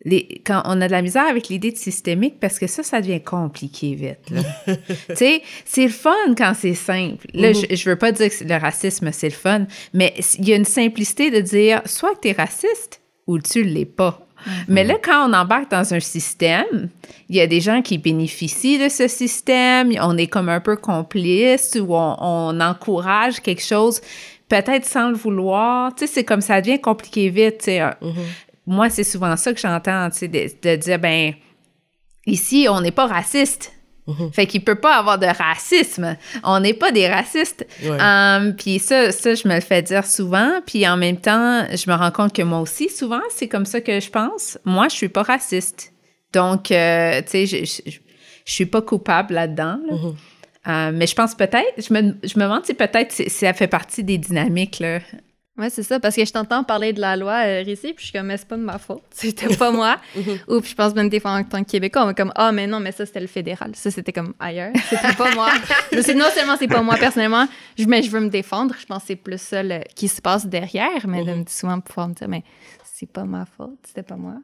[0.04, 3.00] les, quand on a de la misère avec l'idée de systémique parce que ça, ça
[3.00, 4.18] devient compliqué vite.
[5.08, 7.28] tu sais, c'est le fun quand c'est simple.
[7.32, 7.76] Là, je, mm-hmm.
[7.76, 10.64] je veux pas dire que le racisme, c'est le fun, mais il y a une
[10.64, 14.25] simplicité de dire soit que tu es raciste ou tu l'es pas.
[14.68, 16.88] Mais là, quand on embarque dans un système,
[17.28, 20.76] il y a des gens qui bénéficient de ce système, on est comme un peu
[20.76, 24.00] complice ou on, encourage quelque chose,
[24.48, 25.94] peut-être sans le vouloir.
[25.94, 27.58] Tu sais, c'est comme ça devient compliqué vite.
[27.58, 27.80] Tu sais.
[27.80, 28.14] Mm-hmm.
[28.66, 31.34] Moi, c'est souvent ça que j'entends, tu sais, de, de dire, ben,
[32.26, 33.72] ici, on n'est pas raciste.
[34.06, 34.32] Mhm.
[34.32, 36.16] Fait qu'il peut pas avoir de racisme.
[36.44, 37.66] On n'est pas des racistes.
[37.84, 40.60] Um, puis ça, ça, je me le fais dire souvent.
[40.64, 43.80] Puis en même temps, je me rends compte que moi aussi, souvent, c'est comme ça
[43.80, 44.58] que je pense.
[44.64, 45.92] Moi, je suis pas raciste.
[46.32, 47.98] Donc, euh, tu sais, je, je,
[48.44, 49.78] suis pas coupable là-dedans.
[49.90, 50.14] Mhm.
[50.68, 54.02] Euh, mais je pense peut-être, je me, je me demande si peut-être ça fait partie
[54.02, 54.98] des dynamiques là,
[55.58, 58.04] Ouais, c'est ça, parce que je t'entends parler de la loi euh, ici, puis je
[58.04, 59.96] suis comme, mais c'est pas de ma faute, c'était pas moi.
[60.48, 62.52] Ou puis je pense même des fois en tant que Québécois, on est comme, ah,
[62.52, 65.50] mais non, mais ça c'était le fédéral, ça c'était comme ailleurs, c'était pas moi.
[65.92, 66.02] non
[66.34, 69.16] seulement c'est pas moi personnellement, je, mais je veux me défendre, je pense que c'est
[69.16, 69.62] plus ça
[69.94, 72.44] qui se passe derrière, mais de me souvent pouvoir me dire, mais
[72.84, 74.34] c'est pas ma faute, c'était pas moi.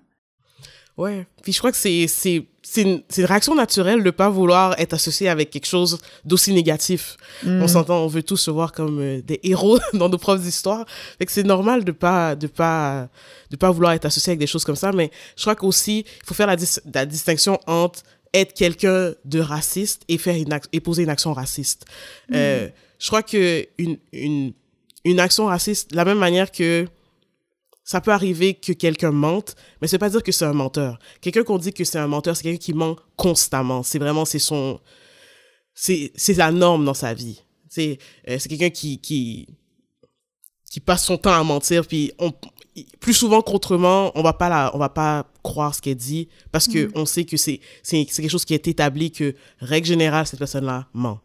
[0.97, 1.27] Ouais.
[1.43, 4.79] Puis je crois que c'est, c'est, c'est, une, c'est une réaction naturelle de pas vouloir
[4.79, 7.17] être associé avec quelque chose d'aussi négatif.
[7.45, 7.69] On mm.
[7.69, 10.85] s'entend, on veut tous se voir comme euh, des héros dans nos propres histoires.
[11.19, 13.09] Fait que c'est normal de pas, de pas,
[13.51, 14.93] de pas vouloir être associé avec des choses comme ça.
[14.93, 16.57] Mais je crois qu'aussi, il faut faire la,
[16.95, 18.03] la distinction entre
[18.35, 21.87] être quelqu'un de raciste et faire une et poser une action raciste.
[22.29, 22.35] Mm.
[22.35, 24.53] Euh, je crois que une, une,
[25.05, 26.87] une action raciste, de la même manière que
[27.85, 30.99] ça peut arriver que quelqu'un mente, mais ça veut pas dire que c'est un menteur.
[31.21, 33.83] Quelqu'un qu'on dit que c'est un menteur, c'est quelqu'un qui ment constamment.
[33.83, 34.81] C'est vraiment, c'est son,
[35.75, 37.43] c'est, c'est la norme dans sa vie.
[37.69, 39.49] C'est, euh, c'est quelqu'un qui, qui,
[40.71, 42.33] qui passe son temps à mentir, puis on,
[43.01, 46.69] plus souvent qu'autrement, on va pas la, on va pas croire ce qu'elle dit parce
[46.69, 46.93] que mm.
[46.95, 50.39] on sait que c'est, c'est, c'est quelque chose qui est établi que, règle générale, cette
[50.39, 51.21] personne-là ment.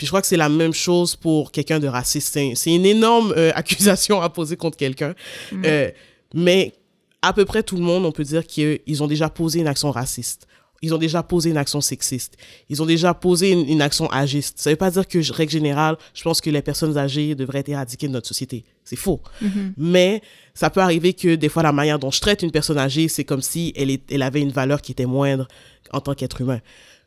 [0.00, 2.32] Puis je crois que c'est la même chose pour quelqu'un de raciste.
[2.32, 5.14] C'est, une énorme euh, accusation à poser contre quelqu'un.
[5.52, 5.62] Mm.
[5.66, 5.90] Euh,
[6.32, 6.72] mais
[7.20, 9.90] à peu près tout le monde, on peut dire qu'ils ont déjà posé une action
[9.90, 10.46] raciste.
[10.80, 12.38] Ils ont déjà posé une action sexiste.
[12.70, 14.58] Ils ont déjà posé une, action agiste.
[14.58, 17.68] Ça veut pas dire que, règle générale, je pense que les personnes âgées devraient être
[17.68, 18.64] éradiquées de notre société.
[18.82, 19.20] C'est faux.
[19.44, 19.72] Mm-hmm.
[19.76, 20.22] Mais
[20.54, 23.24] ça peut arriver que des fois, la manière dont je traite une personne âgée, c'est
[23.24, 25.46] comme si elle, elle avait une valeur qui était moindre
[25.92, 26.60] en tant qu'être humain.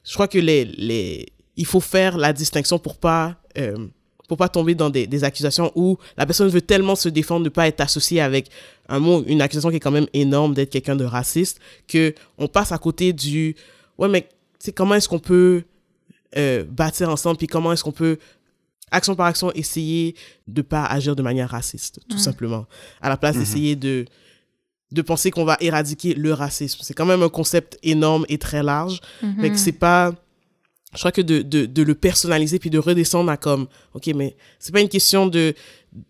[0.03, 3.87] Je crois que les, les, il faut faire la distinction pour pas, euh,
[4.27, 7.49] pour pas tomber dans des, des, accusations où la personne veut tellement se défendre de
[7.49, 8.49] pas être associée avec
[8.89, 12.47] un mot, une accusation qui est quand même énorme d'être quelqu'un de raciste, que on
[12.47, 13.55] passe à côté du,
[13.97, 14.27] ouais, mais
[14.59, 15.63] c'est comment est-ce qu'on peut
[16.37, 18.17] euh, bâtir ensemble, puis comment est-ce qu'on peut
[18.91, 20.15] action par action essayer
[20.47, 22.65] de pas agir de manière raciste, tout simplement,
[23.01, 23.39] à la place mm-hmm.
[23.39, 24.05] d'essayer de
[24.91, 26.81] de penser qu'on va éradiquer le racisme.
[26.83, 29.33] C'est quand même un concept énorme et très large, mm-hmm.
[29.37, 30.13] mais que c'est pas
[30.93, 34.35] je crois que de, de, de, le personnaliser puis de redescendre à comme, OK, mais
[34.59, 35.53] c'est pas une question de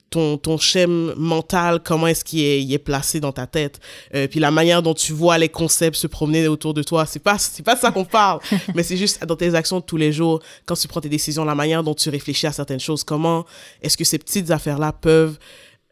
[0.10, 3.80] ton, ton schème mental, comment est-ce qu'il est, il est placé dans ta tête,
[4.14, 7.06] euh, puis la manière dont tu vois les concepts se promener autour de toi.
[7.06, 8.40] C'est pas, c'est pas ça qu'on parle,
[8.76, 11.46] mais c'est juste dans tes actions de tous les jours, quand tu prends tes décisions,
[11.46, 13.46] la manière dont tu réfléchis à certaines choses, comment
[13.82, 15.38] est-ce que ces petites affaires-là peuvent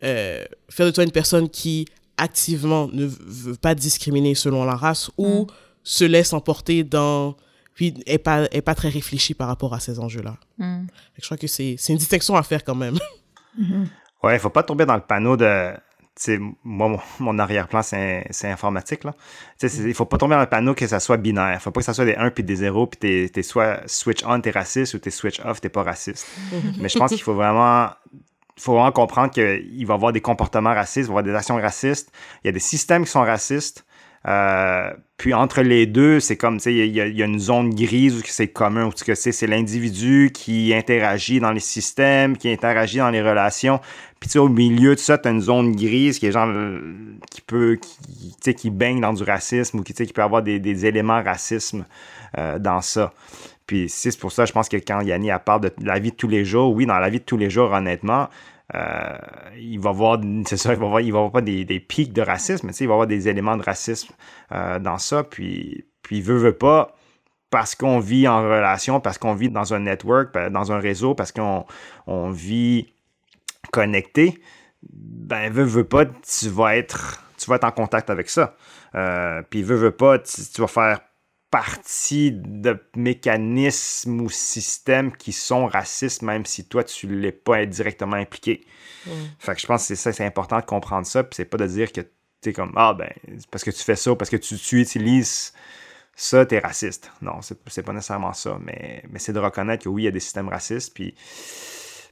[0.04, 1.86] euh, faire de toi une personne qui
[2.18, 5.48] activement ne veut pas discriminer selon la race ou mm.
[5.84, 7.36] se laisse emporter dans
[7.74, 10.38] puis est pas est pas très réfléchi par rapport à ces enjeux-là.
[10.58, 10.86] Hmm.
[11.18, 12.98] Je crois que c'est une distinction à faire quand même.
[13.60, 13.86] Mm-hmm.
[14.24, 15.74] Ouais, il faut pas tomber dans le panneau de
[16.64, 19.04] moi, mon, arrière-plan, c'est informatique.
[19.04, 19.14] Là.
[19.62, 21.54] Il faut pas tomber dans le panneau que ça soit binaire.
[21.54, 23.82] Il faut pas que ça soit des 1 puis des 0, puis t'es es soit
[23.88, 26.28] switch on, t'es raciste, ou t'es switch off, t'es pas raciste.
[26.80, 27.90] Mais je pense qu'il faut vraiment
[28.58, 31.36] faut vraiment comprendre qu'il va y avoir des comportements racistes, il va y avoir des
[31.36, 32.12] actions racistes.
[32.44, 33.86] Il y a des systèmes qui sont racistes.
[34.28, 38.18] Euh, puis entre les deux, c'est comme, tu sais, il y, a une zone grise
[38.18, 43.22] où c'est commun, où c'est l'individu qui interagit dans les systèmes, qui interagit dans les
[43.22, 43.80] relations.
[44.20, 46.50] Puis tu sais, au milieu de ça, tu as une zone grise qui est genre,
[47.30, 50.42] qui peut, qui, tu sais, qui baigne dans du racisme ou qui, qui peut avoir
[50.42, 51.86] des, éléments racisme
[52.38, 53.14] euh, dans ça.
[53.68, 56.28] Puis c'est pour ça, je pense que quand Yanni parle de la vie de tous
[56.28, 58.28] les jours, oui, dans la vie de tous les jours, honnêtement,
[58.76, 59.18] euh,
[59.58, 62.14] il va voir, c'est ça, il va voir, il va avoir pas des, des pics
[62.14, 64.14] de racisme, mais il va avoir des éléments de racisme
[64.52, 65.24] euh, dans ça.
[65.24, 66.96] Puis, puis veut, veut pas,
[67.50, 71.16] parce qu'on vit en relation, parce qu'on vit dans un network, ben, dans un réseau,
[71.16, 71.66] parce qu'on
[72.08, 72.94] on vit
[73.72, 74.42] connecté,
[74.90, 78.56] ben veut, veut pas, tu vas être, tu vas être en contact avec ça.
[78.96, 81.00] Euh, puis veut, veut pas, tu, vas faire
[81.52, 87.66] partie de mécanismes ou systèmes qui sont racistes, même si toi, tu ne l'es pas
[87.66, 88.66] directement impliqué.
[89.38, 91.58] Fait que je pense que c'est ça, c'est important de comprendre ça, puis c'est pas
[91.58, 92.02] de dire que
[92.42, 93.12] tu es comme, ah ben,
[93.52, 95.54] parce que tu fais ça, parce que tu, tu utilises
[96.16, 97.12] ça, tu es raciste.
[97.22, 100.12] Non, c'est pas nécessairement ça, mais, mais c'est de reconnaître que oui, il y a
[100.12, 101.16] des systèmes racistes, puis,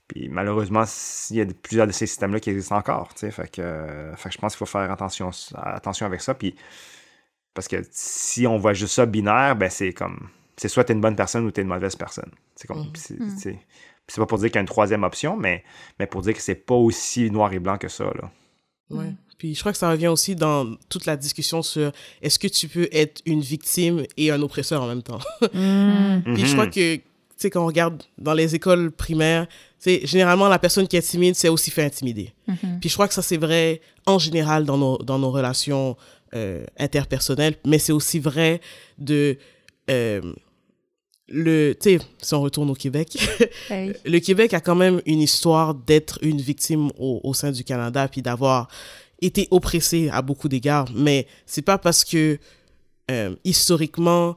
[0.08, 0.84] puis malheureusement,
[1.30, 3.10] il y a plusieurs de ces systèmes-là qui existent encore.
[3.16, 6.56] Fait que, fait que je pense qu'il faut faire attention, attention avec ça, puis
[7.54, 10.30] parce que si on voit juste ça binaire, ben c'est comme.
[10.58, 12.32] C'est soit tu es une bonne personne ou tu es une mauvaise personne.
[12.56, 12.82] C'est comme.
[12.82, 13.36] Mm.
[14.08, 15.64] C'est pas pour dire qu'il y a une troisième option, mais,
[16.00, 18.06] mais pour dire que c'est pas aussi noir et blanc que ça.
[18.06, 18.32] Là.
[18.90, 19.14] Ouais.
[19.38, 22.68] Puis je crois que ça revient aussi dans toute la discussion sur est-ce que tu
[22.68, 25.20] peux être une victime et un oppresseur en même temps.
[25.54, 26.36] Mm.
[26.36, 26.70] Puis je crois mm-hmm.
[26.70, 27.04] que, tu
[27.38, 31.36] sais, quand on regarde dans les écoles primaires, c'est généralement la personne qui est timide,
[31.36, 32.34] c'est aussi fait intimider.
[32.48, 32.80] Mm-hmm.
[32.80, 35.96] Puis je crois que ça, c'est vrai en général dans nos, dans nos relations
[36.36, 38.62] euh, interpersonnel, mais c'est aussi vrai
[38.98, 39.38] de
[39.90, 40.22] euh,
[41.28, 43.18] le, tu sais, si on retourne au Québec,
[43.70, 47.64] ben le Québec a quand même une histoire d'être une victime au, au, sein du
[47.64, 48.68] Canada, puis d'avoir
[49.22, 52.40] été oppressé à beaucoup d'égards, mais c'est pas parce que
[53.12, 54.36] euh, historiquement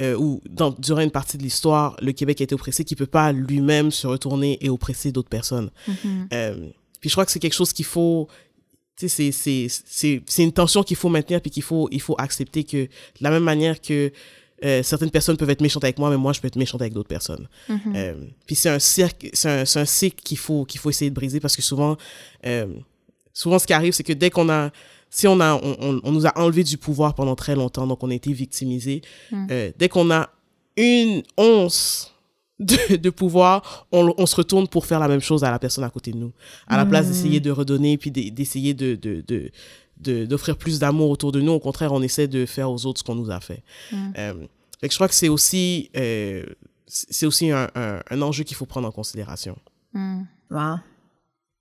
[0.00, 3.06] euh, ou dans, durant une partie de l'histoire, le Québec a été oppressé qu'il peut
[3.06, 5.70] pas lui-même se retourner et oppresser d'autres personnes.
[5.88, 6.28] Mm-hmm.
[6.32, 6.68] euh,
[7.00, 8.28] puis je crois que c'est quelque chose qu'il faut
[9.06, 12.88] c'est une tension qu'il faut maintenir puis qu'il faut, il faut accepter que de
[13.20, 14.10] la même manière que
[14.64, 16.92] euh, certaines personnes peuvent être méchantes avec moi, mais moi, je peux être méchante avec
[16.92, 17.48] d'autres personnes.
[17.68, 17.96] Mm-hmm.
[17.96, 21.14] euh, puis c'est un cirque, c'est un, un, cycle qu'il faut, qu'il faut essayer de
[21.14, 21.96] briser parce que souvent,
[22.44, 22.66] euh,
[23.32, 24.70] souvent, ce qui arrive, c'est que dès qu'on a,
[25.10, 28.10] si on a, on, on, nous a enlevé du pouvoir pendant très longtemps, donc on
[28.10, 29.46] a été victimisé, mm.
[29.50, 30.28] euh, dès qu'on a
[30.76, 32.12] une once
[32.58, 35.84] de, de pouvoir, on, on, se retourne pour faire la même chose à la personne
[35.84, 36.32] à côté de nous.
[36.66, 39.22] À la place d'essayer de redonner, puis d'essayer de, de,
[40.00, 43.00] de, d'offrir plus d'amour autour de nous, au contraire, on essaie de faire aux autres
[43.00, 43.62] ce qu'on nous a fait.
[43.92, 44.12] Mm.
[44.18, 44.34] Euh,
[44.80, 46.44] fait que je crois que c'est aussi, euh,
[46.86, 49.56] c'est aussi un, un, un enjeu qu'il faut prendre en considération.
[49.92, 50.22] Mm.
[50.50, 50.76] Wow.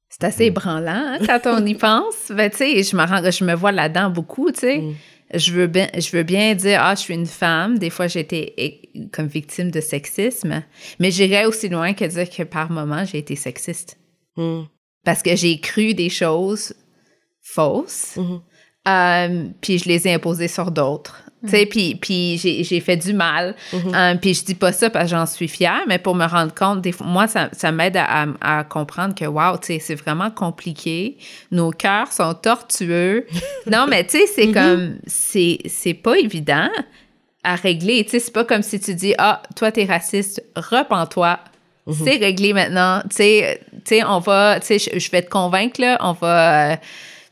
[0.10, 2.32] C'est assez ébranlant hein, quand on y pense.
[2.32, 4.84] Ben, tu sais, je me, je me vois là-dedans beaucoup, tu sais.
[5.34, 7.78] Je veux bien, je veux bien dire, ah, je suis une femme.
[7.78, 10.64] Des fois, j'ai été comme victime de sexisme.
[11.00, 13.98] Mais j'irais aussi loin que dire que par moment, j'ai été sexiste.
[14.38, 14.64] Hmm.
[15.04, 16.74] Parce que j'ai cru des choses
[17.42, 18.16] fausses.
[18.16, 18.38] Hmm.
[18.88, 21.27] Euh, puis je les ai imposées sur d'autres.
[21.48, 23.56] Tu sais, puis, puis j'ai fait du mal.
[23.74, 23.96] Mm-hmm.
[23.96, 26.54] Euh, puis je dis pas ça parce que j'en suis fière, mais pour me rendre
[26.54, 29.96] compte, des fois, moi, ça, ça m'aide à, à, comprendre que, wow, tu sais, c'est
[29.96, 31.18] vraiment compliqué.
[31.52, 33.26] Nos cœurs sont tortueux.
[33.68, 34.54] non, mais tu sais, c'est mm-hmm.
[34.54, 36.70] comme, c'est pas évident
[37.44, 38.04] à régler.
[38.04, 41.40] Tu sais, c'est pas comme si tu dis, ah, toi, t'es raciste, repens-toi.
[41.88, 42.04] Mm-hmm.
[42.04, 43.02] C'est réglé maintenant.
[43.10, 46.72] Tu sais, on va, tu sais, je vais te convaincre, là, on va...
[46.74, 46.76] Euh,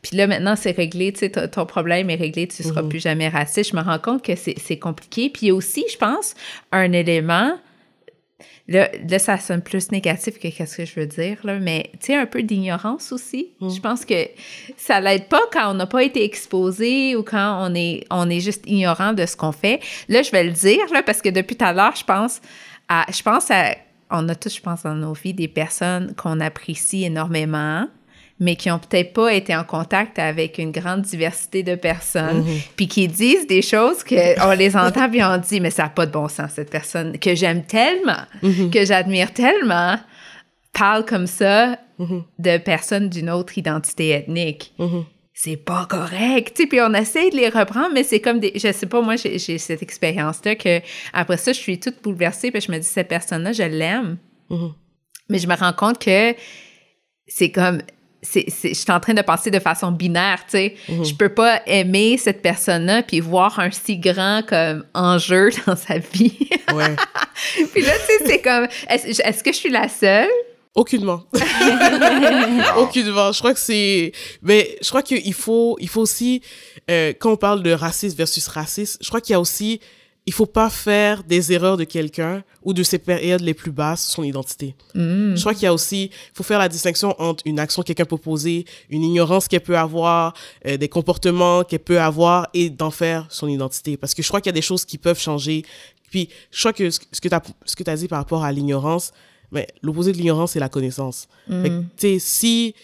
[0.06, 2.90] puis là, maintenant, c'est réglé, tu sais, ton problème est réglé, tu ne seras mhm.
[2.90, 3.72] plus jamais raciste.
[3.72, 5.30] Je me rends compte que c'est compliqué.
[5.30, 6.34] Puis aussi, je pense,
[6.70, 7.58] un élément,
[8.68, 12.06] là, là ça sonne plus négatif que qu'est-ce que je veux dire, là, mais tu
[12.06, 13.48] sais, un peu d'ignorance aussi.
[13.60, 13.70] Mhm.
[13.70, 14.28] Je pense que
[14.76, 18.40] ça l'aide pas quand on n'a pas été exposé ou quand on est, on est
[18.40, 19.80] juste ignorant de ce qu'on fait.
[20.08, 22.40] Là, je vais le dire, là, parce que depuis tout à l'heure, je pense
[22.88, 23.74] à, je pense à,
[24.12, 27.88] on a tous, je pense, dans nos vies des personnes qu'on apprécie énormément
[28.38, 32.58] mais qui ont peut-être pas été en contact avec une grande diversité de personnes, mhm.
[32.76, 35.88] puis qui disent des choses que on les entend puis on dit mais ça n'a
[35.88, 38.70] pas de bon sens cette personne que j'aime tellement, mhm.
[38.70, 39.96] que j'admire tellement
[40.76, 42.24] parle comme ça mhm.
[42.38, 44.74] de personnes d'une autre identité ethnique.
[45.38, 48.52] C'est pas correct, tu sais, puis on essaie de les reprendre, mais c'est comme des,
[48.54, 50.80] je sais pas, moi, j'ai cette expérience-là que,
[51.12, 54.16] après ça, je suis toute bouleversée, puis je me dis, cette personne-là, je l'aime.
[55.28, 56.34] Mais je me rends compte que
[57.28, 57.82] c'est comme,
[58.22, 60.76] je suis en train de penser de façon binaire, tu sais.
[60.88, 61.04] Mhm.
[61.04, 65.98] Je peux pas aimer cette personne-là puis voir un si grand comme enjeu dans sa
[65.98, 66.36] vie.
[66.72, 66.96] Ouais.
[67.72, 70.28] puis là, tu sais, c'est comme, est-ce, que je suis la seule?
[70.74, 71.24] Aucunement.
[72.76, 73.32] Aucunement.
[73.32, 76.42] Je crois que c'est, mais je crois qu'il faut, il faut aussi,
[76.90, 79.80] euh, quand on parle de racisme versus racisme, je crois qu'il y a aussi
[80.26, 84.04] il faut pas faire des erreurs de quelqu'un ou de ses périodes les plus basses
[84.04, 84.74] son identité.
[84.94, 85.36] Mm.
[85.36, 87.86] Je crois qu'il y a aussi, il faut faire la distinction entre une action que
[87.86, 90.34] quelqu'un peut poser, une ignorance qu'elle peut avoir,
[90.66, 93.96] euh, des comportements qu'elle peut avoir et d'en faire son identité.
[93.96, 95.64] Parce que je crois qu'il y a des choses qui peuvent changer.
[96.10, 98.50] Puis, je crois que ce que tu as, ce que as dit par rapport à
[98.50, 99.12] l'ignorance,
[99.52, 101.28] mais l'opposé de l'ignorance, c'est la connaissance.
[101.46, 101.82] Mm.
[101.96, 102.74] Sais, si,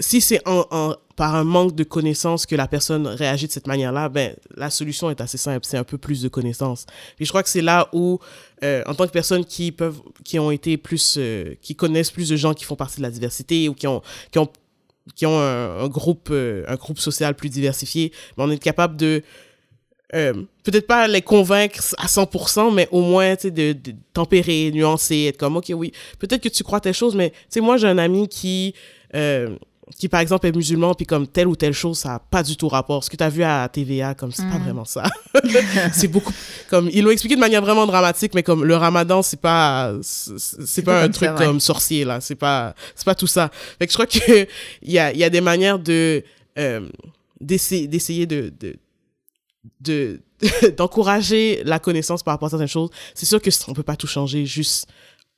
[0.00, 4.08] si c'est en, par un manque de connaissances que la personne réagit de cette manière-là,
[4.08, 6.86] ben, la solution est assez simple, c'est un peu plus de connaissances.
[7.20, 8.18] Et je crois que c'est là où,
[8.64, 12.28] euh, en tant que personnes qui peuvent, qui ont été plus, euh, qui connaissent plus
[12.28, 14.02] de gens qui font partie de la diversité ou qui ont,
[14.32, 14.48] qui ont,
[15.14, 19.22] qui ont un, groupe, euh, un groupe social plus diversifié, ben, on est capable de
[20.62, 25.56] peut-être pas les convaincre à 100%, mais au moins, de, de, tempérer, nuancer, être comme,
[25.56, 28.74] OK, oui, peut-être que tu crois telle chose, mais, moi, j'ai un ami qui,
[29.98, 32.56] qui, par exemple, est musulman, puis comme telle ou telle chose, ça n'a pas du
[32.56, 33.04] tout rapport.
[33.04, 35.04] Ce que tu as vu à TVA, comme, c'est pas vraiment ça.
[35.92, 36.32] c'est beaucoup,
[36.70, 40.82] comme, ils l'ont expliqué de manière vraiment dramatique, mais comme, le ramadan, c'est pas, c'est
[40.82, 42.20] pas un truc comme sorcier, là.
[42.20, 43.50] C'est pas, c'est pas tout ça.
[43.78, 44.46] Fait que je crois que
[44.82, 46.24] il y a, y a des manières de,
[46.58, 46.88] euh,
[47.40, 48.76] d'essayer, d'essayer de, de
[49.80, 50.20] de
[50.76, 52.90] d'encourager la connaissance par rapport à certaines choses.
[53.14, 54.88] C'est sûr que on peut pas tout changer juste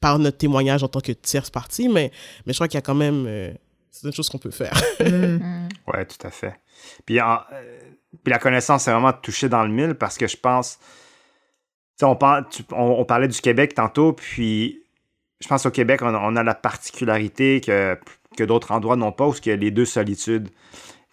[0.01, 2.11] par notre témoignage en tant que tierce partie, mais
[2.45, 3.53] mais je crois qu'il y a quand même euh,
[3.97, 4.75] certaines choses qu'on peut faire.
[5.01, 5.69] mm.
[5.87, 6.59] Ouais, tout à fait.
[7.05, 7.79] Puis, en, euh,
[8.23, 10.79] puis la connaissance c'est vraiment touché dans le mille parce que je pense,
[12.03, 14.83] on, parle, tu, on, on, parlait du Québec tantôt, puis
[15.41, 17.99] je pense au Québec on, on a la particularité que
[18.37, 20.49] que d'autres endroits n'ont pas, où il y a les deux solitudes.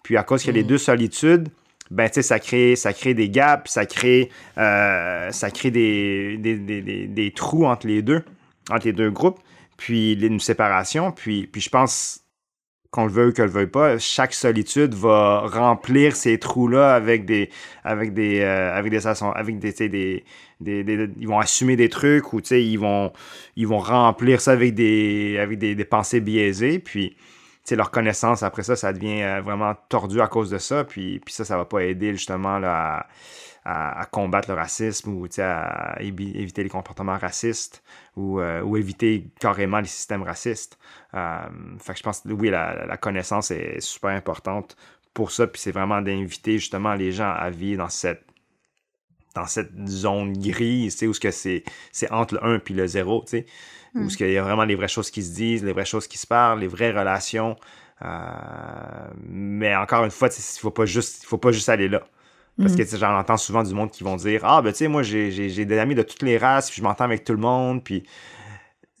[0.04, 1.48] Puis à cause qu'il y a les deux solitudes,
[1.90, 6.36] ben, tu sais, ça crée, ça crée des gaps, ça crée, euh, ça crée des,
[6.38, 8.22] des, des, des, trous entre les deux,
[8.70, 9.40] entre les deux groupes,
[9.76, 11.12] puis une séparation.
[11.12, 12.23] Puis, puis je pense
[12.94, 17.24] qu'on le veuille ou qu'on le veuille pas, chaque solitude va remplir ces trous-là avec
[17.24, 17.50] des,
[17.82, 19.04] avec des, euh, avec des,
[19.34, 20.24] avec des,
[20.60, 23.12] ils vont assumer des trucs ou, ils vont,
[23.56, 26.78] ils vont remplir ça avec des, avec des, pensées biaisées.
[26.78, 27.16] Puis,
[27.72, 30.84] leur connaissance, après ça, ça devient euh, vraiment tordu à cause de ça.
[30.84, 33.06] Puis, puis ça, ça va pas aider justement là, à,
[33.64, 37.82] à, combattre le racisme ou à éviter les comportements racistes
[38.14, 40.78] ou, euh, ou éviter carrément les systèmes racistes.
[41.14, 41.46] Euh,
[41.78, 44.76] fait que je pense que oui, la, la, connaissance est super importante
[45.14, 45.46] pour ça.
[45.46, 48.24] Puis c'est vraiment d'inviter justement les gens à vivre dans cette
[49.34, 53.46] dans cette zone grise, où c'est, c'est entre le 1 et le 0, tu sais.
[53.96, 54.08] Où hmm.
[54.20, 56.26] il y a vraiment les vraies choses qui se disent, les vraies choses qui se
[56.26, 57.56] parlent, les vraies relations.
[58.02, 58.08] Euh,
[59.26, 62.04] mais encore une fois, il ne faut, pas juste, faut pas juste aller là.
[62.58, 62.76] Parce hmm.
[62.76, 65.64] que j'en entends souvent du monde qui vont dire Ah, ben tu sais, moi j'ai
[65.64, 68.04] des amis de toutes les races, puis je m'entends avec tout le monde, puis.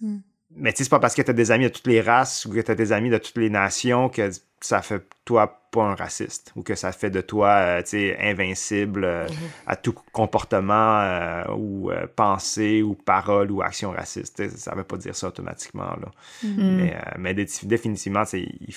[0.00, 0.18] Mm.
[0.56, 2.44] Mais tu sais, c'est pas parce que tu as des amis de toutes les races
[2.44, 5.82] ou que tu as des amis de toutes les nations que ça fait toi pas
[5.82, 9.66] un raciste ou que ça fait de toi euh, sais, invincible euh, mm-hmm.
[9.66, 14.48] à tout comportement euh, ou euh, pensée ou parole ou action raciste.
[14.56, 15.96] Ça veut pas dire ça automatiquement.
[16.00, 16.10] Là.
[16.44, 16.76] Mm-hmm.
[16.76, 18.74] Mais, mais définitivement, il,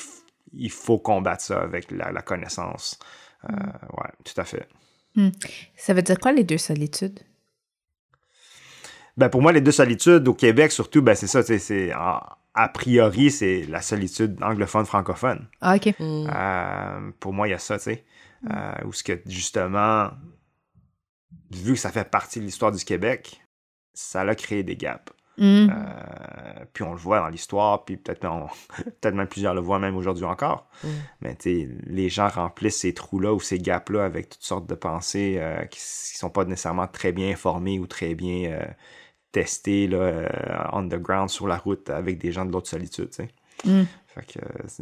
[0.53, 2.99] il, faut combattre ça avec la, la connaissance.
[3.43, 3.55] Mm.
[3.97, 4.67] ouais, tout à fait.
[5.15, 5.29] Mm.
[5.75, 7.19] Ça veut dire quoi les deux solitudes?
[9.17, 13.29] Ben, pour moi, les deux solitudes au Québec, surtout, ben, c'est ça, c'est a priori,
[13.29, 15.47] c'est la solitude anglophone-francophone.
[15.61, 15.93] Ah, OK.
[15.99, 16.27] Mm.
[16.33, 18.05] Euh, pour moi, il y a ça, tu sais.
[18.41, 18.49] Mm.
[18.51, 20.09] Euh, où ce que, justement,
[21.51, 23.41] vu que ça fait partie de l'histoire du Québec,
[23.93, 25.11] ça a créé des gaps.
[25.37, 25.69] Mm.
[25.69, 28.19] Euh, puis on le voit dans l'histoire, puis peut-être
[29.01, 30.67] peut même plusieurs le voient même aujourd'hui encore.
[30.83, 30.87] Mm.
[31.21, 34.75] Mais tu sais, les gens remplissent ces trous-là ou ces gaps-là avec toutes sortes de
[34.75, 38.65] pensées euh, qui, qui sont pas nécessairement très bien informées ou très bien euh,
[39.31, 43.09] tester là, underground sur la route avec des gens de l'autre solitude.
[43.63, 43.83] Mm.
[44.07, 44.39] Fait que,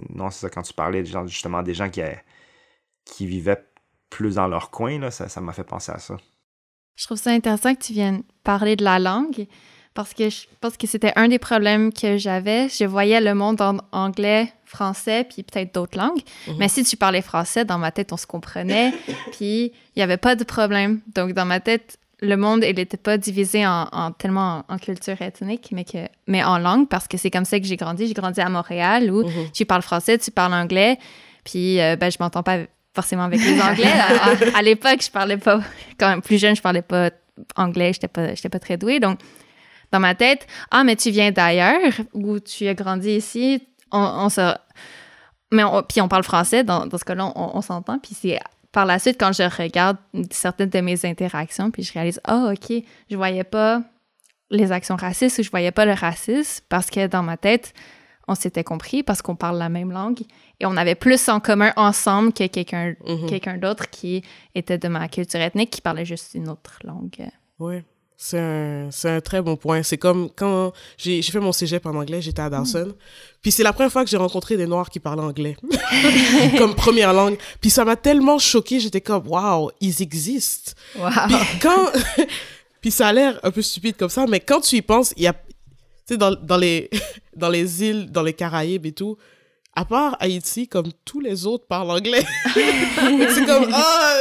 [0.09, 2.01] non, c'est ça, quand tu parlais de gens, justement des gens qui,
[3.03, 3.63] qui vivaient
[4.09, 6.15] plus dans leur coin, là, ça m'a fait penser à ça.
[6.95, 9.47] Je trouve ça intéressant que tu viennes parler de la langue
[9.95, 12.67] parce que je pense que c'était un des problèmes que j'avais.
[12.67, 16.21] Je voyais le monde en anglais, français, puis peut-être d'autres langues.
[16.47, 16.55] Mm -hmm.
[16.59, 18.91] Mais si tu parlais français, dans ma tête, on se comprenait,
[19.31, 20.99] puis il n'y avait pas de problème.
[21.15, 24.77] Donc, dans ma tête, le monde, il n'était pas divisé en, en tellement en, en,
[24.77, 28.01] culture ethnique, mais, que, mais en langue, parce que c'est comme ça que j'ai grandi.
[28.07, 29.51] J'ai grandi à Montréal, où mm -hmm.
[29.57, 30.93] tu parles français, tu parles anglais,
[31.47, 32.57] puis euh, ben, je m'entends pas
[32.99, 33.95] forcément avec les anglais.
[34.25, 35.57] à, à l'époque, je parlais pas,
[35.99, 37.05] quand même plus jeune, je parlais pas
[37.65, 38.99] anglais, j'étais pas, pas très douée.
[38.99, 39.17] Donc,
[39.95, 44.29] dans ma tête, ah, mais tu viens d'ailleurs, ou tu as grandi ici, on, on
[44.29, 44.53] se...
[45.51, 48.39] Mais on, puis on parle français, dans, dans ce cas-là, on, on s'entend, puis c'est
[48.73, 49.97] par la suite, quand je regarde
[50.31, 53.81] certaines de mes interactions, puis je réalise, ah, oh, OK, je voyais pas
[54.51, 57.73] les actions racistes ou je voyais pas le racisme parce que dans ma tête,
[58.27, 60.21] on s'était compris parce qu'on parle la même langue
[60.59, 63.29] et on avait plus en commun ensemble que quelqu'un mm -hmm.
[63.29, 64.23] quelqu'un d'autre qui
[64.55, 67.29] était de ma culture ethnique qui parlait juste une autre langue.
[67.59, 67.83] Oui.
[68.17, 69.83] C'est un, c'est un très bon point.
[69.83, 72.87] C'est comme quand j'ai, j'ai fait mon cégep en anglais, j'étais à Dawson.
[72.87, 72.93] Mm.
[73.41, 75.57] Puis c'est la première fois que j'ai rencontré des Noirs qui parlaient anglais
[76.57, 77.37] comme première langue.
[77.59, 80.71] Puis ça m'a tellement choqué, j'étais comme, waouh, ils existent.
[80.97, 81.09] Wow.
[81.27, 81.91] Puis quand,
[82.81, 85.23] puis ça a l'air un peu stupide comme ça, mais quand tu y penses, il
[85.23, 85.39] y a, tu
[86.05, 86.89] sais, dans, dans les,
[87.35, 89.17] dans les îles, dans les Caraïbes et tout,
[89.75, 92.23] à part Haïti, comme tous les autres parlent anglais.
[92.53, 94.15] c'est comme, ah,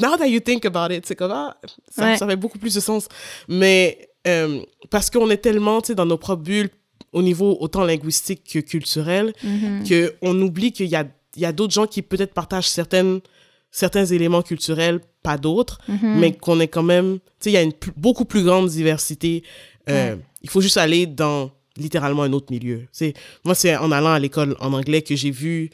[0.00, 1.56] now that you think about it, c'est comme, ah,
[1.90, 2.16] ça, ouais.
[2.16, 3.06] ça fait beaucoup plus de sens.
[3.48, 6.70] Mais euh, parce qu'on est tellement, tu sais, dans nos propres bulles,
[7.12, 10.10] au niveau autant linguistique que culturel, mm -hmm.
[10.20, 11.04] qu'on oublie qu'il y a,
[11.36, 13.20] il y a d'autres gens qui peut-être partagent certaines
[13.70, 16.18] certains éléments culturels, pas d'autres, Mhm.
[16.20, 19.42] mais qu'on est quand même, tu sais, il y a une beaucoup plus grande diversité.
[19.90, 22.80] Euh, Il faut juste aller dans littéralement un autre milieu.
[22.80, 23.14] Tu sais,
[23.44, 25.70] moi, c'est en allant à l'école en anglais que j'ai vu,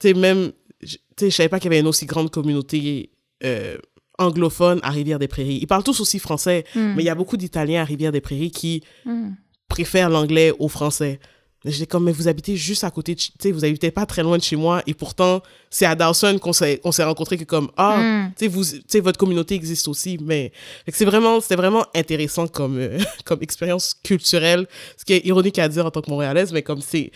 [0.00, 0.52] tu sais, même,
[0.82, 3.10] je- tu sais, je savais pas qu'il y avait une aussi grande communauté
[3.44, 3.76] euh,
[4.18, 5.58] anglophone à Rivière-des-Prairies.
[5.62, 6.94] Ils parlent tous aussi français, Mm.
[6.96, 9.30] mais il y a beaucoup d'Italiens à Rivière-des-Prairies qui Mm.
[9.68, 11.20] préfèrent l'anglais au français.
[11.64, 14.22] J'étais comme, mais vous habitez juste à côté de, tu sais, vous habitez pas très
[14.22, 17.98] loin de chez moi, et pourtant, c'est à Dawson qu'on s'est, rencontrés que comme, ah,
[17.98, 18.32] Mm.
[18.36, 20.52] tu sais, vous, tu sais, votre communauté existe aussi, mais
[20.88, 25.68] c'est vraiment, c'était vraiment intéressant comme, euh, comme expérience culturelle, ce qui est ironique à
[25.68, 27.12] dire en tant que Montréalaise, mais comme c'est,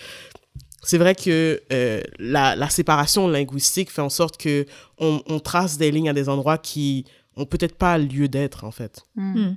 [0.82, 4.66] c'est vrai que euh, la, la séparation linguistique fait en sorte que
[4.98, 8.70] on, on trace des lignes à des endroits qui ont peut-être pas lieu d'être, en
[8.70, 9.00] fait.
[9.16, 9.54] Mm.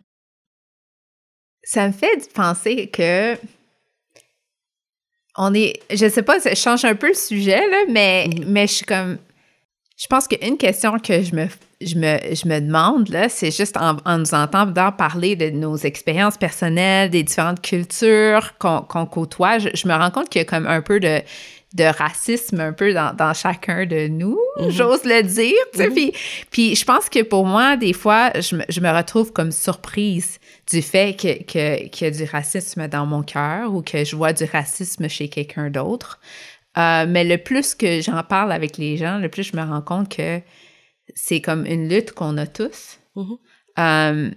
[1.64, 3.36] Ça me fait penser que
[5.38, 8.46] on est, je sais pas, ça change un peu le sujet là, mais Mhm.
[8.48, 9.18] mais je suis comme,
[9.98, 11.48] je pense qu'une question que je me
[11.80, 15.78] je me, je me demande là, c'est juste en, en nous entendant parler de nos
[15.78, 20.46] expériences personnelles, des différentes cultures qu'on côtoie, je, je me rends compte qu'il y a
[20.46, 21.22] comme un peu de
[21.78, 24.70] de racisme un peu dans, dans chacun de nous, Mhm.
[24.72, 25.54] j'ose le dire.
[25.74, 25.88] sais.
[25.88, 25.94] Mhm.
[25.94, 26.14] Puis,
[26.52, 30.40] puis je pense que pour moi, des fois, je me, je me retrouve comme surprise
[30.70, 34.16] du fait que, que, qu'il y a du racisme dans mon cœur ou que je
[34.16, 36.20] vois du racisme chez quelqu'un d'autre.
[36.78, 39.82] Euh, mais le plus que j'en parle avec les gens, le plus je me rends
[39.82, 40.42] compte que
[41.16, 43.00] c'est comme une lutte qu'on a tous.
[43.16, 43.38] Mhm.
[43.80, 44.32] Euh,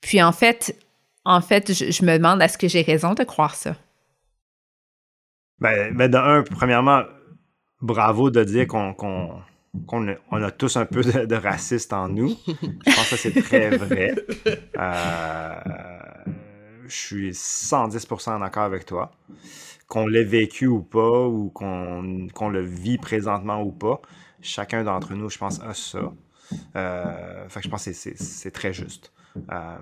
[0.00, 0.76] puis en fait,
[1.24, 3.76] en fait, je, je me demande est-ce que j'ai raison de croire ça?
[5.60, 7.02] Ben, ben de un, premièrement,
[7.82, 8.94] bravo de dire qu'on
[9.88, 12.36] on a tous un peu de, raciste en nous.
[12.46, 14.14] Je pense que c'est très vrai.
[14.78, 15.54] Euh,
[16.86, 19.12] je suis 110% d'accord avec toi.
[19.88, 24.00] Qu'on l'ait vécu ou pas, ou qu'on le vit présentement ou pas,
[24.40, 26.12] chacun d'entre nous, je pense, a ça.
[26.76, 29.12] Euh, fait que je pense que c'est très juste.
[29.52, 29.76] Euh,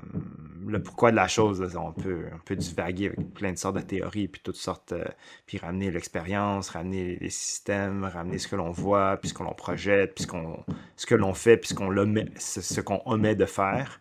[0.67, 3.77] le pourquoi de la chose, là, on, peut, on peut divaguer avec plein de sortes
[3.77, 5.05] de théories, puis toutes sortes, euh,
[5.47, 9.55] puis ramener l'expérience, ramener les systèmes, ramener ce que l'on voit, puis ce que l'on
[9.55, 10.65] projette, puis ce, qu'on,
[10.97, 14.01] ce que l'on fait, puis ce qu'on, omet, ce, ce qu'on omet de faire.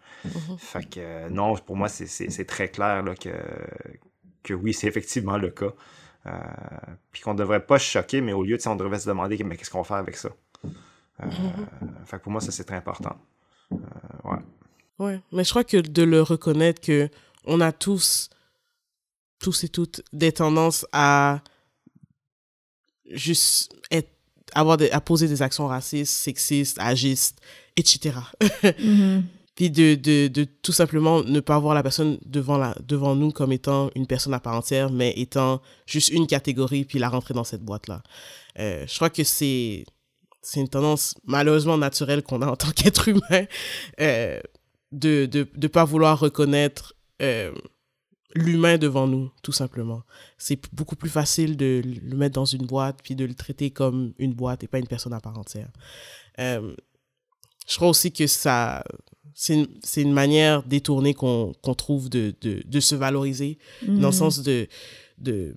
[0.58, 3.30] Fait que euh, non, pour moi, c'est, très clair là, que,
[4.43, 5.74] que oui, c'est effectivement le cas.
[7.12, 9.56] Puis qu'on ne devrait pas se choquer, mais au lieu, on devrait se demander mais
[9.56, 10.30] qu'est-ce qu'on va faire avec ça?
[11.24, 11.26] Euh,
[12.06, 13.18] Fait que pour moi, ça, c'est très important.
[14.24, 14.39] Ouais.
[15.00, 17.10] Ouais, mais je crois que de le reconnaître que
[17.45, 18.30] on a tous,
[19.39, 21.41] tous et toutes, des tendances à
[23.12, 24.10] juste être,
[24.54, 27.39] avoir des, à poser des actions racistes, sexistes, agistes,
[27.76, 28.18] etc.
[29.56, 33.32] Puis de, de, de tout simplement ne pas voir la personne devant, la, devant nous
[33.32, 37.34] comme étant une personne à part entière, mais étant juste une catégorie, puis la rentrer
[37.34, 38.04] dans cette boîte-là.
[38.60, 39.86] Euh, je crois que c'est
[40.43, 43.45] c'est une tendance malheureusement naturelle qu'on a en tant qu'être humain.
[44.00, 44.39] Euh,
[44.92, 47.54] de de de pas vouloir reconnaître euh,
[48.36, 50.04] l'humain devant nous tout simplement.
[50.38, 54.14] C'est beaucoup plus facile de le mettre dans une boîte puis de le traiter comme
[54.18, 55.72] une boîte et pas une personne à part entière.
[56.40, 56.76] Euh,
[57.68, 58.84] je crois aussi que ça
[59.34, 59.68] c'est une,
[59.98, 64.68] une manière détournée qu'on trouve de, de, de se valoriser dans le sens de,
[65.20, 65.54] de,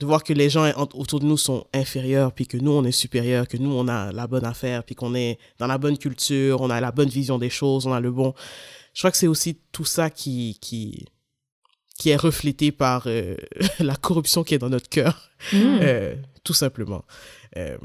[0.00, 2.84] de voir que les gens en- autour de nous sont inférieurs, puis que nous, on
[2.84, 5.96] est supérieurs, que nous, on a la bonne affaire, puis qu'on est dans la bonne
[5.98, 8.34] culture, on a la bonne vision des choses, on a le bon.
[8.94, 11.06] Je crois que c'est aussi tout ça qui, qui,
[11.98, 13.36] qui est reflété par euh,
[13.78, 15.56] la corruption qui est dans notre cœur, Mm.
[15.82, 17.04] euh, tout simplement.
[17.56, 17.76] Euh,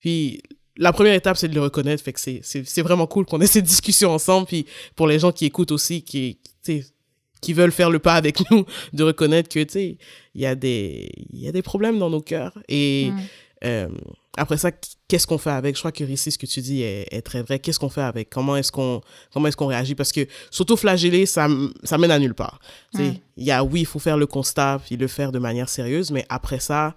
[0.00, 0.42] puis
[0.76, 2.02] la première étape, c'est de le reconnaître.
[2.02, 4.46] Fait que c'est vraiment cool qu'on ait cette discussion ensemble.
[4.46, 4.66] Puis
[4.96, 6.86] pour les gens qui écoutent aussi, qui, tu sais,
[7.44, 9.98] qui veulent faire le pas avec nous, de reconnaître que, tu sais,
[10.34, 12.58] il y, a des- y a des problèmes dans nos cœurs.
[12.68, 13.18] Et Mm.
[13.64, 13.88] euh,
[14.36, 14.70] après ça,
[15.08, 15.76] qu'est-ce qu'on fait avec?
[15.76, 17.58] Je crois que Rissi, ce que tu dis est, est très vrai.
[17.60, 18.30] Qu'est-ce qu'on fait avec?
[18.30, 19.00] Comment est-ce qu'on
[19.32, 19.94] comment est-ce qu'on réagit?
[19.94, 21.46] Parce que s'auto-flageller, ça,
[21.84, 22.58] ça mène à nulle part.
[22.94, 23.10] Mm.
[23.36, 26.10] Il y a, oui, il faut faire le constat, puis le faire de manière sérieuse,
[26.10, 26.94] mais après ça,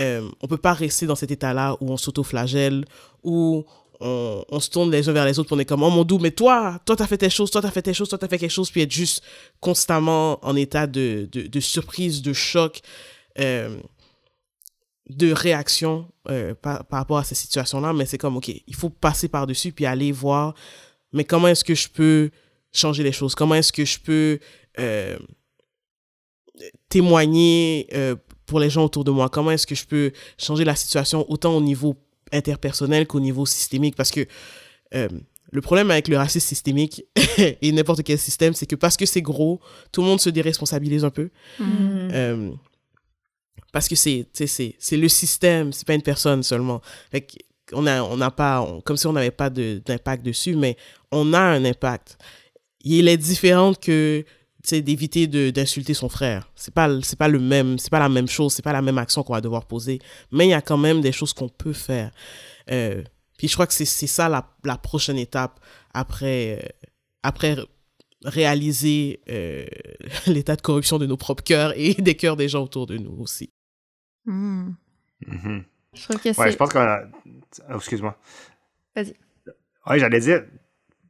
[0.00, 2.84] euh, on peut pas rester dans cet état-là où on s'auto-flagelle,
[3.22, 3.64] où
[4.04, 6.18] on, se tourne les uns vers les autres, puis on est comme, oh mon doux,
[6.18, 8.38] mais toi, toi, t'as fait telle chose, toi, t'as fait telle chose, toi, t'as fait
[8.38, 9.22] quelque chose, puis être juste
[9.60, 12.80] constamment en état de, de, surprise, de choc,
[13.38, 13.78] euh,
[15.08, 17.94] de réaction euh, par, rapport à ces situations-là.
[17.94, 20.54] Mais c'est comme, OK, il faut passer par-dessus, puis aller voir,
[21.12, 22.30] mais comment est-ce que je peux
[22.72, 23.34] changer les choses?
[23.34, 24.38] Comment est-ce que je peux
[24.80, 25.16] euh,
[26.90, 27.88] témoigner
[28.44, 29.30] pour les gens autour de moi?
[29.30, 31.96] Comment est-ce que je peux changer la situation autant au niveau
[32.32, 33.96] interpersonnel qu'au niveau systémique?
[33.96, 34.26] Parce que
[34.94, 35.08] euh,
[35.52, 37.04] le problème avec le racisme systémique
[37.38, 39.60] et n'importe quel système, c'est que parce que c'est gros,
[39.92, 41.30] tout le monde se déresponsabilise un peu.
[41.58, 41.64] Mm.
[42.12, 42.50] Euh,
[43.72, 44.26] parce que c'est
[44.92, 46.80] le système, c'est pas une personne seulement.
[47.10, 47.26] Fait
[47.72, 50.76] on a, on n'a pas, comme si on n'avait pas d'impact dessus, mais
[51.10, 52.18] on a un impact.
[52.82, 54.24] Il est différent que
[54.72, 56.50] d'éviter d'insulter son frère.
[56.54, 58.98] C'est pas c'est pas le même, c'est pas la même chose, c'est pas la même
[58.98, 60.00] action qu'on va devoir poser,
[60.32, 62.10] mais il y a quand même des choses qu'on peut faire.
[62.70, 63.02] Euh,
[63.36, 65.60] puis je crois que c'est ça la, la, prochaine étape
[65.92, 66.68] après euh,
[67.22, 67.56] après
[68.24, 69.66] réaliser euh,
[70.26, 73.16] l'état de corruption de nos propres cœurs et des cœurs des gens autour de nous
[73.20, 73.52] aussi.
[74.24, 74.70] Hmm.
[75.26, 75.62] Mm-hmm.
[75.94, 77.02] Je trouve que ouais, je pense qu'on a...
[77.70, 78.18] Oh, excuse-moi.
[78.96, 79.14] Vas-y.
[79.86, 80.44] Oui, j'allais dire,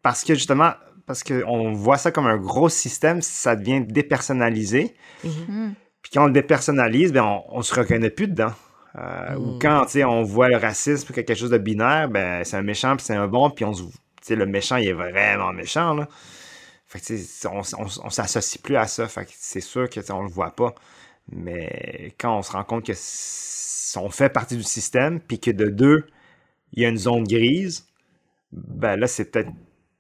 [0.03, 0.73] parce que justement,
[1.07, 4.95] parce qu'on voit ça comme un gros système, ça devient dépersonnalisé.
[5.25, 5.73] Mm-hmm.
[6.03, 8.53] Puis quand on le dépersonnalise, ben on, ne se reconnaît plus dedans.
[8.97, 9.59] Euh, Ou mm.
[9.61, 13.15] quand on voit le racisme quelque chose de binaire, ben c'est un méchant puis c'est
[13.15, 13.73] un bon, puis on
[14.31, 15.95] le méchant il est vraiment méchant.
[15.95, 16.09] Là.
[16.87, 17.63] Fait que, on,
[18.05, 19.09] on, s'associe plus à ça.
[19.09, 20.75] Fait que c'est sûr qu'on le voit pas.
[21.31, 22.93] Mais quand on se rend compte que
[23.97, 26.07] on fait partie du système, puis que de deux,
[26.73, 27.87] il y a une zone grise,
[28.53, 29.51] ben là, c'est peut-être.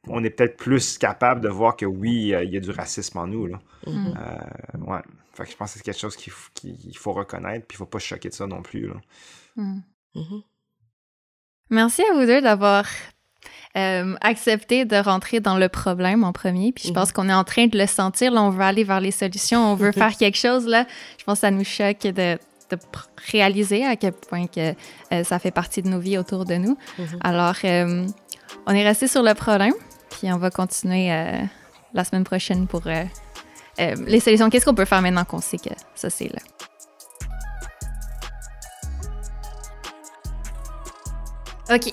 [0.06, 3.26] On est peut-être plus capable de voir que oui, il y a du racisme en
[3.26, 3.46] nous.
[3.46, 3.60] Là.
[3.86, 4.14] Mm-hmm.
[4.16, 5.00] Euh, ouais.
[5.32, 7.98] Fait que je pense que c'est quelque chose qu'il faut, reconnaître, puis il faut pas
[7.98, 8.88] choquer de ça non plus.
[8.88, 8.94] Là.
[9.56, 9.80] Mm.
[10.16, 10.42] Mm-hmm.
[11.70, 12.84] Merci à vous deux d'avoir
[13.76, 16.72] euh, accepté de rentrer dans le problème en premier.
[16.72, 18.32] Puis je pense qu'on est en train de le sentir.
[18.32, 20.66] Là, on veut aller vers les solutions, on veut faire quelque chose.
[20.66, 20.86] Là,
[21.18, 22.38] je pense que ça nous choque de
[22.70, 22.78] de
[23.30, 24.74] réaliser à quel point que
[25.12, 26.76] euh, ça fait partie de nos vies autour de nous.
[27.20, 28.06] Alors, euh,
[28.66, 29.74] on est resté sur le problème,
[30.24, 31.42] puis on va continuer euh,
[31.92, 34.48] la semaine prochaine pour les solutions.
[34.48, 36.40] Qu'est-ce qu'on peut faire maintenant qu'on sait que ça, c'est là?
[41.74, 41.92] OK.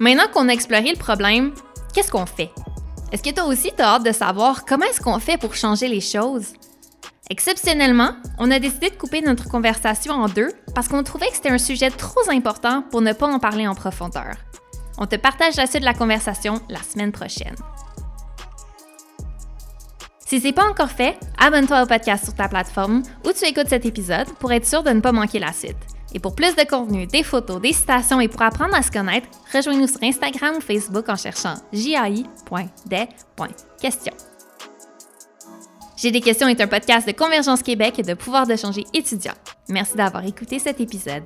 [0.00, 1.54] Maintenant qu'on a exploré le problème,
[1.94, 2.50] qu'est-ce qu'on fait?
[3.12, 5.86] Est-ce que toi aussi, tu as hâte de savoir comment est-ce qu'on fait pour changer
[5.86, 6.54] les choses?
[7.28, 11.50] Exceptionnellement, on a décidé de couper notre conversation en deux parce qu'on trouvait que c'était
[11.50, 14.34] un sujet trop important pour ne pas en parler en profondeur.
[15.00, 17.56] On te partage la suite de la conversation la semaine prochaine.
[20.26, 23.86] Si c'est pas encore fait, abonne-toi au podcast sur ta plateforme où tu écoutes cet
[23.86, 25.78] épisode pour être sûr de ne pas manquer la suite.
[26.12, 29.28] Et pour plus de contenu, des photos, des citations et pour apprendre à se connaître,
[29.52, 34.14] rejoins-nous sur Instagram ou Facebook en cherchant jai.des.questions.
[35.96, 39.34] J'ai des questions est un podcast de Convergence Québec et de pouvoir de changer étudiant.
[39.68, 41.24] Merci d'avoir écouté cet épisode.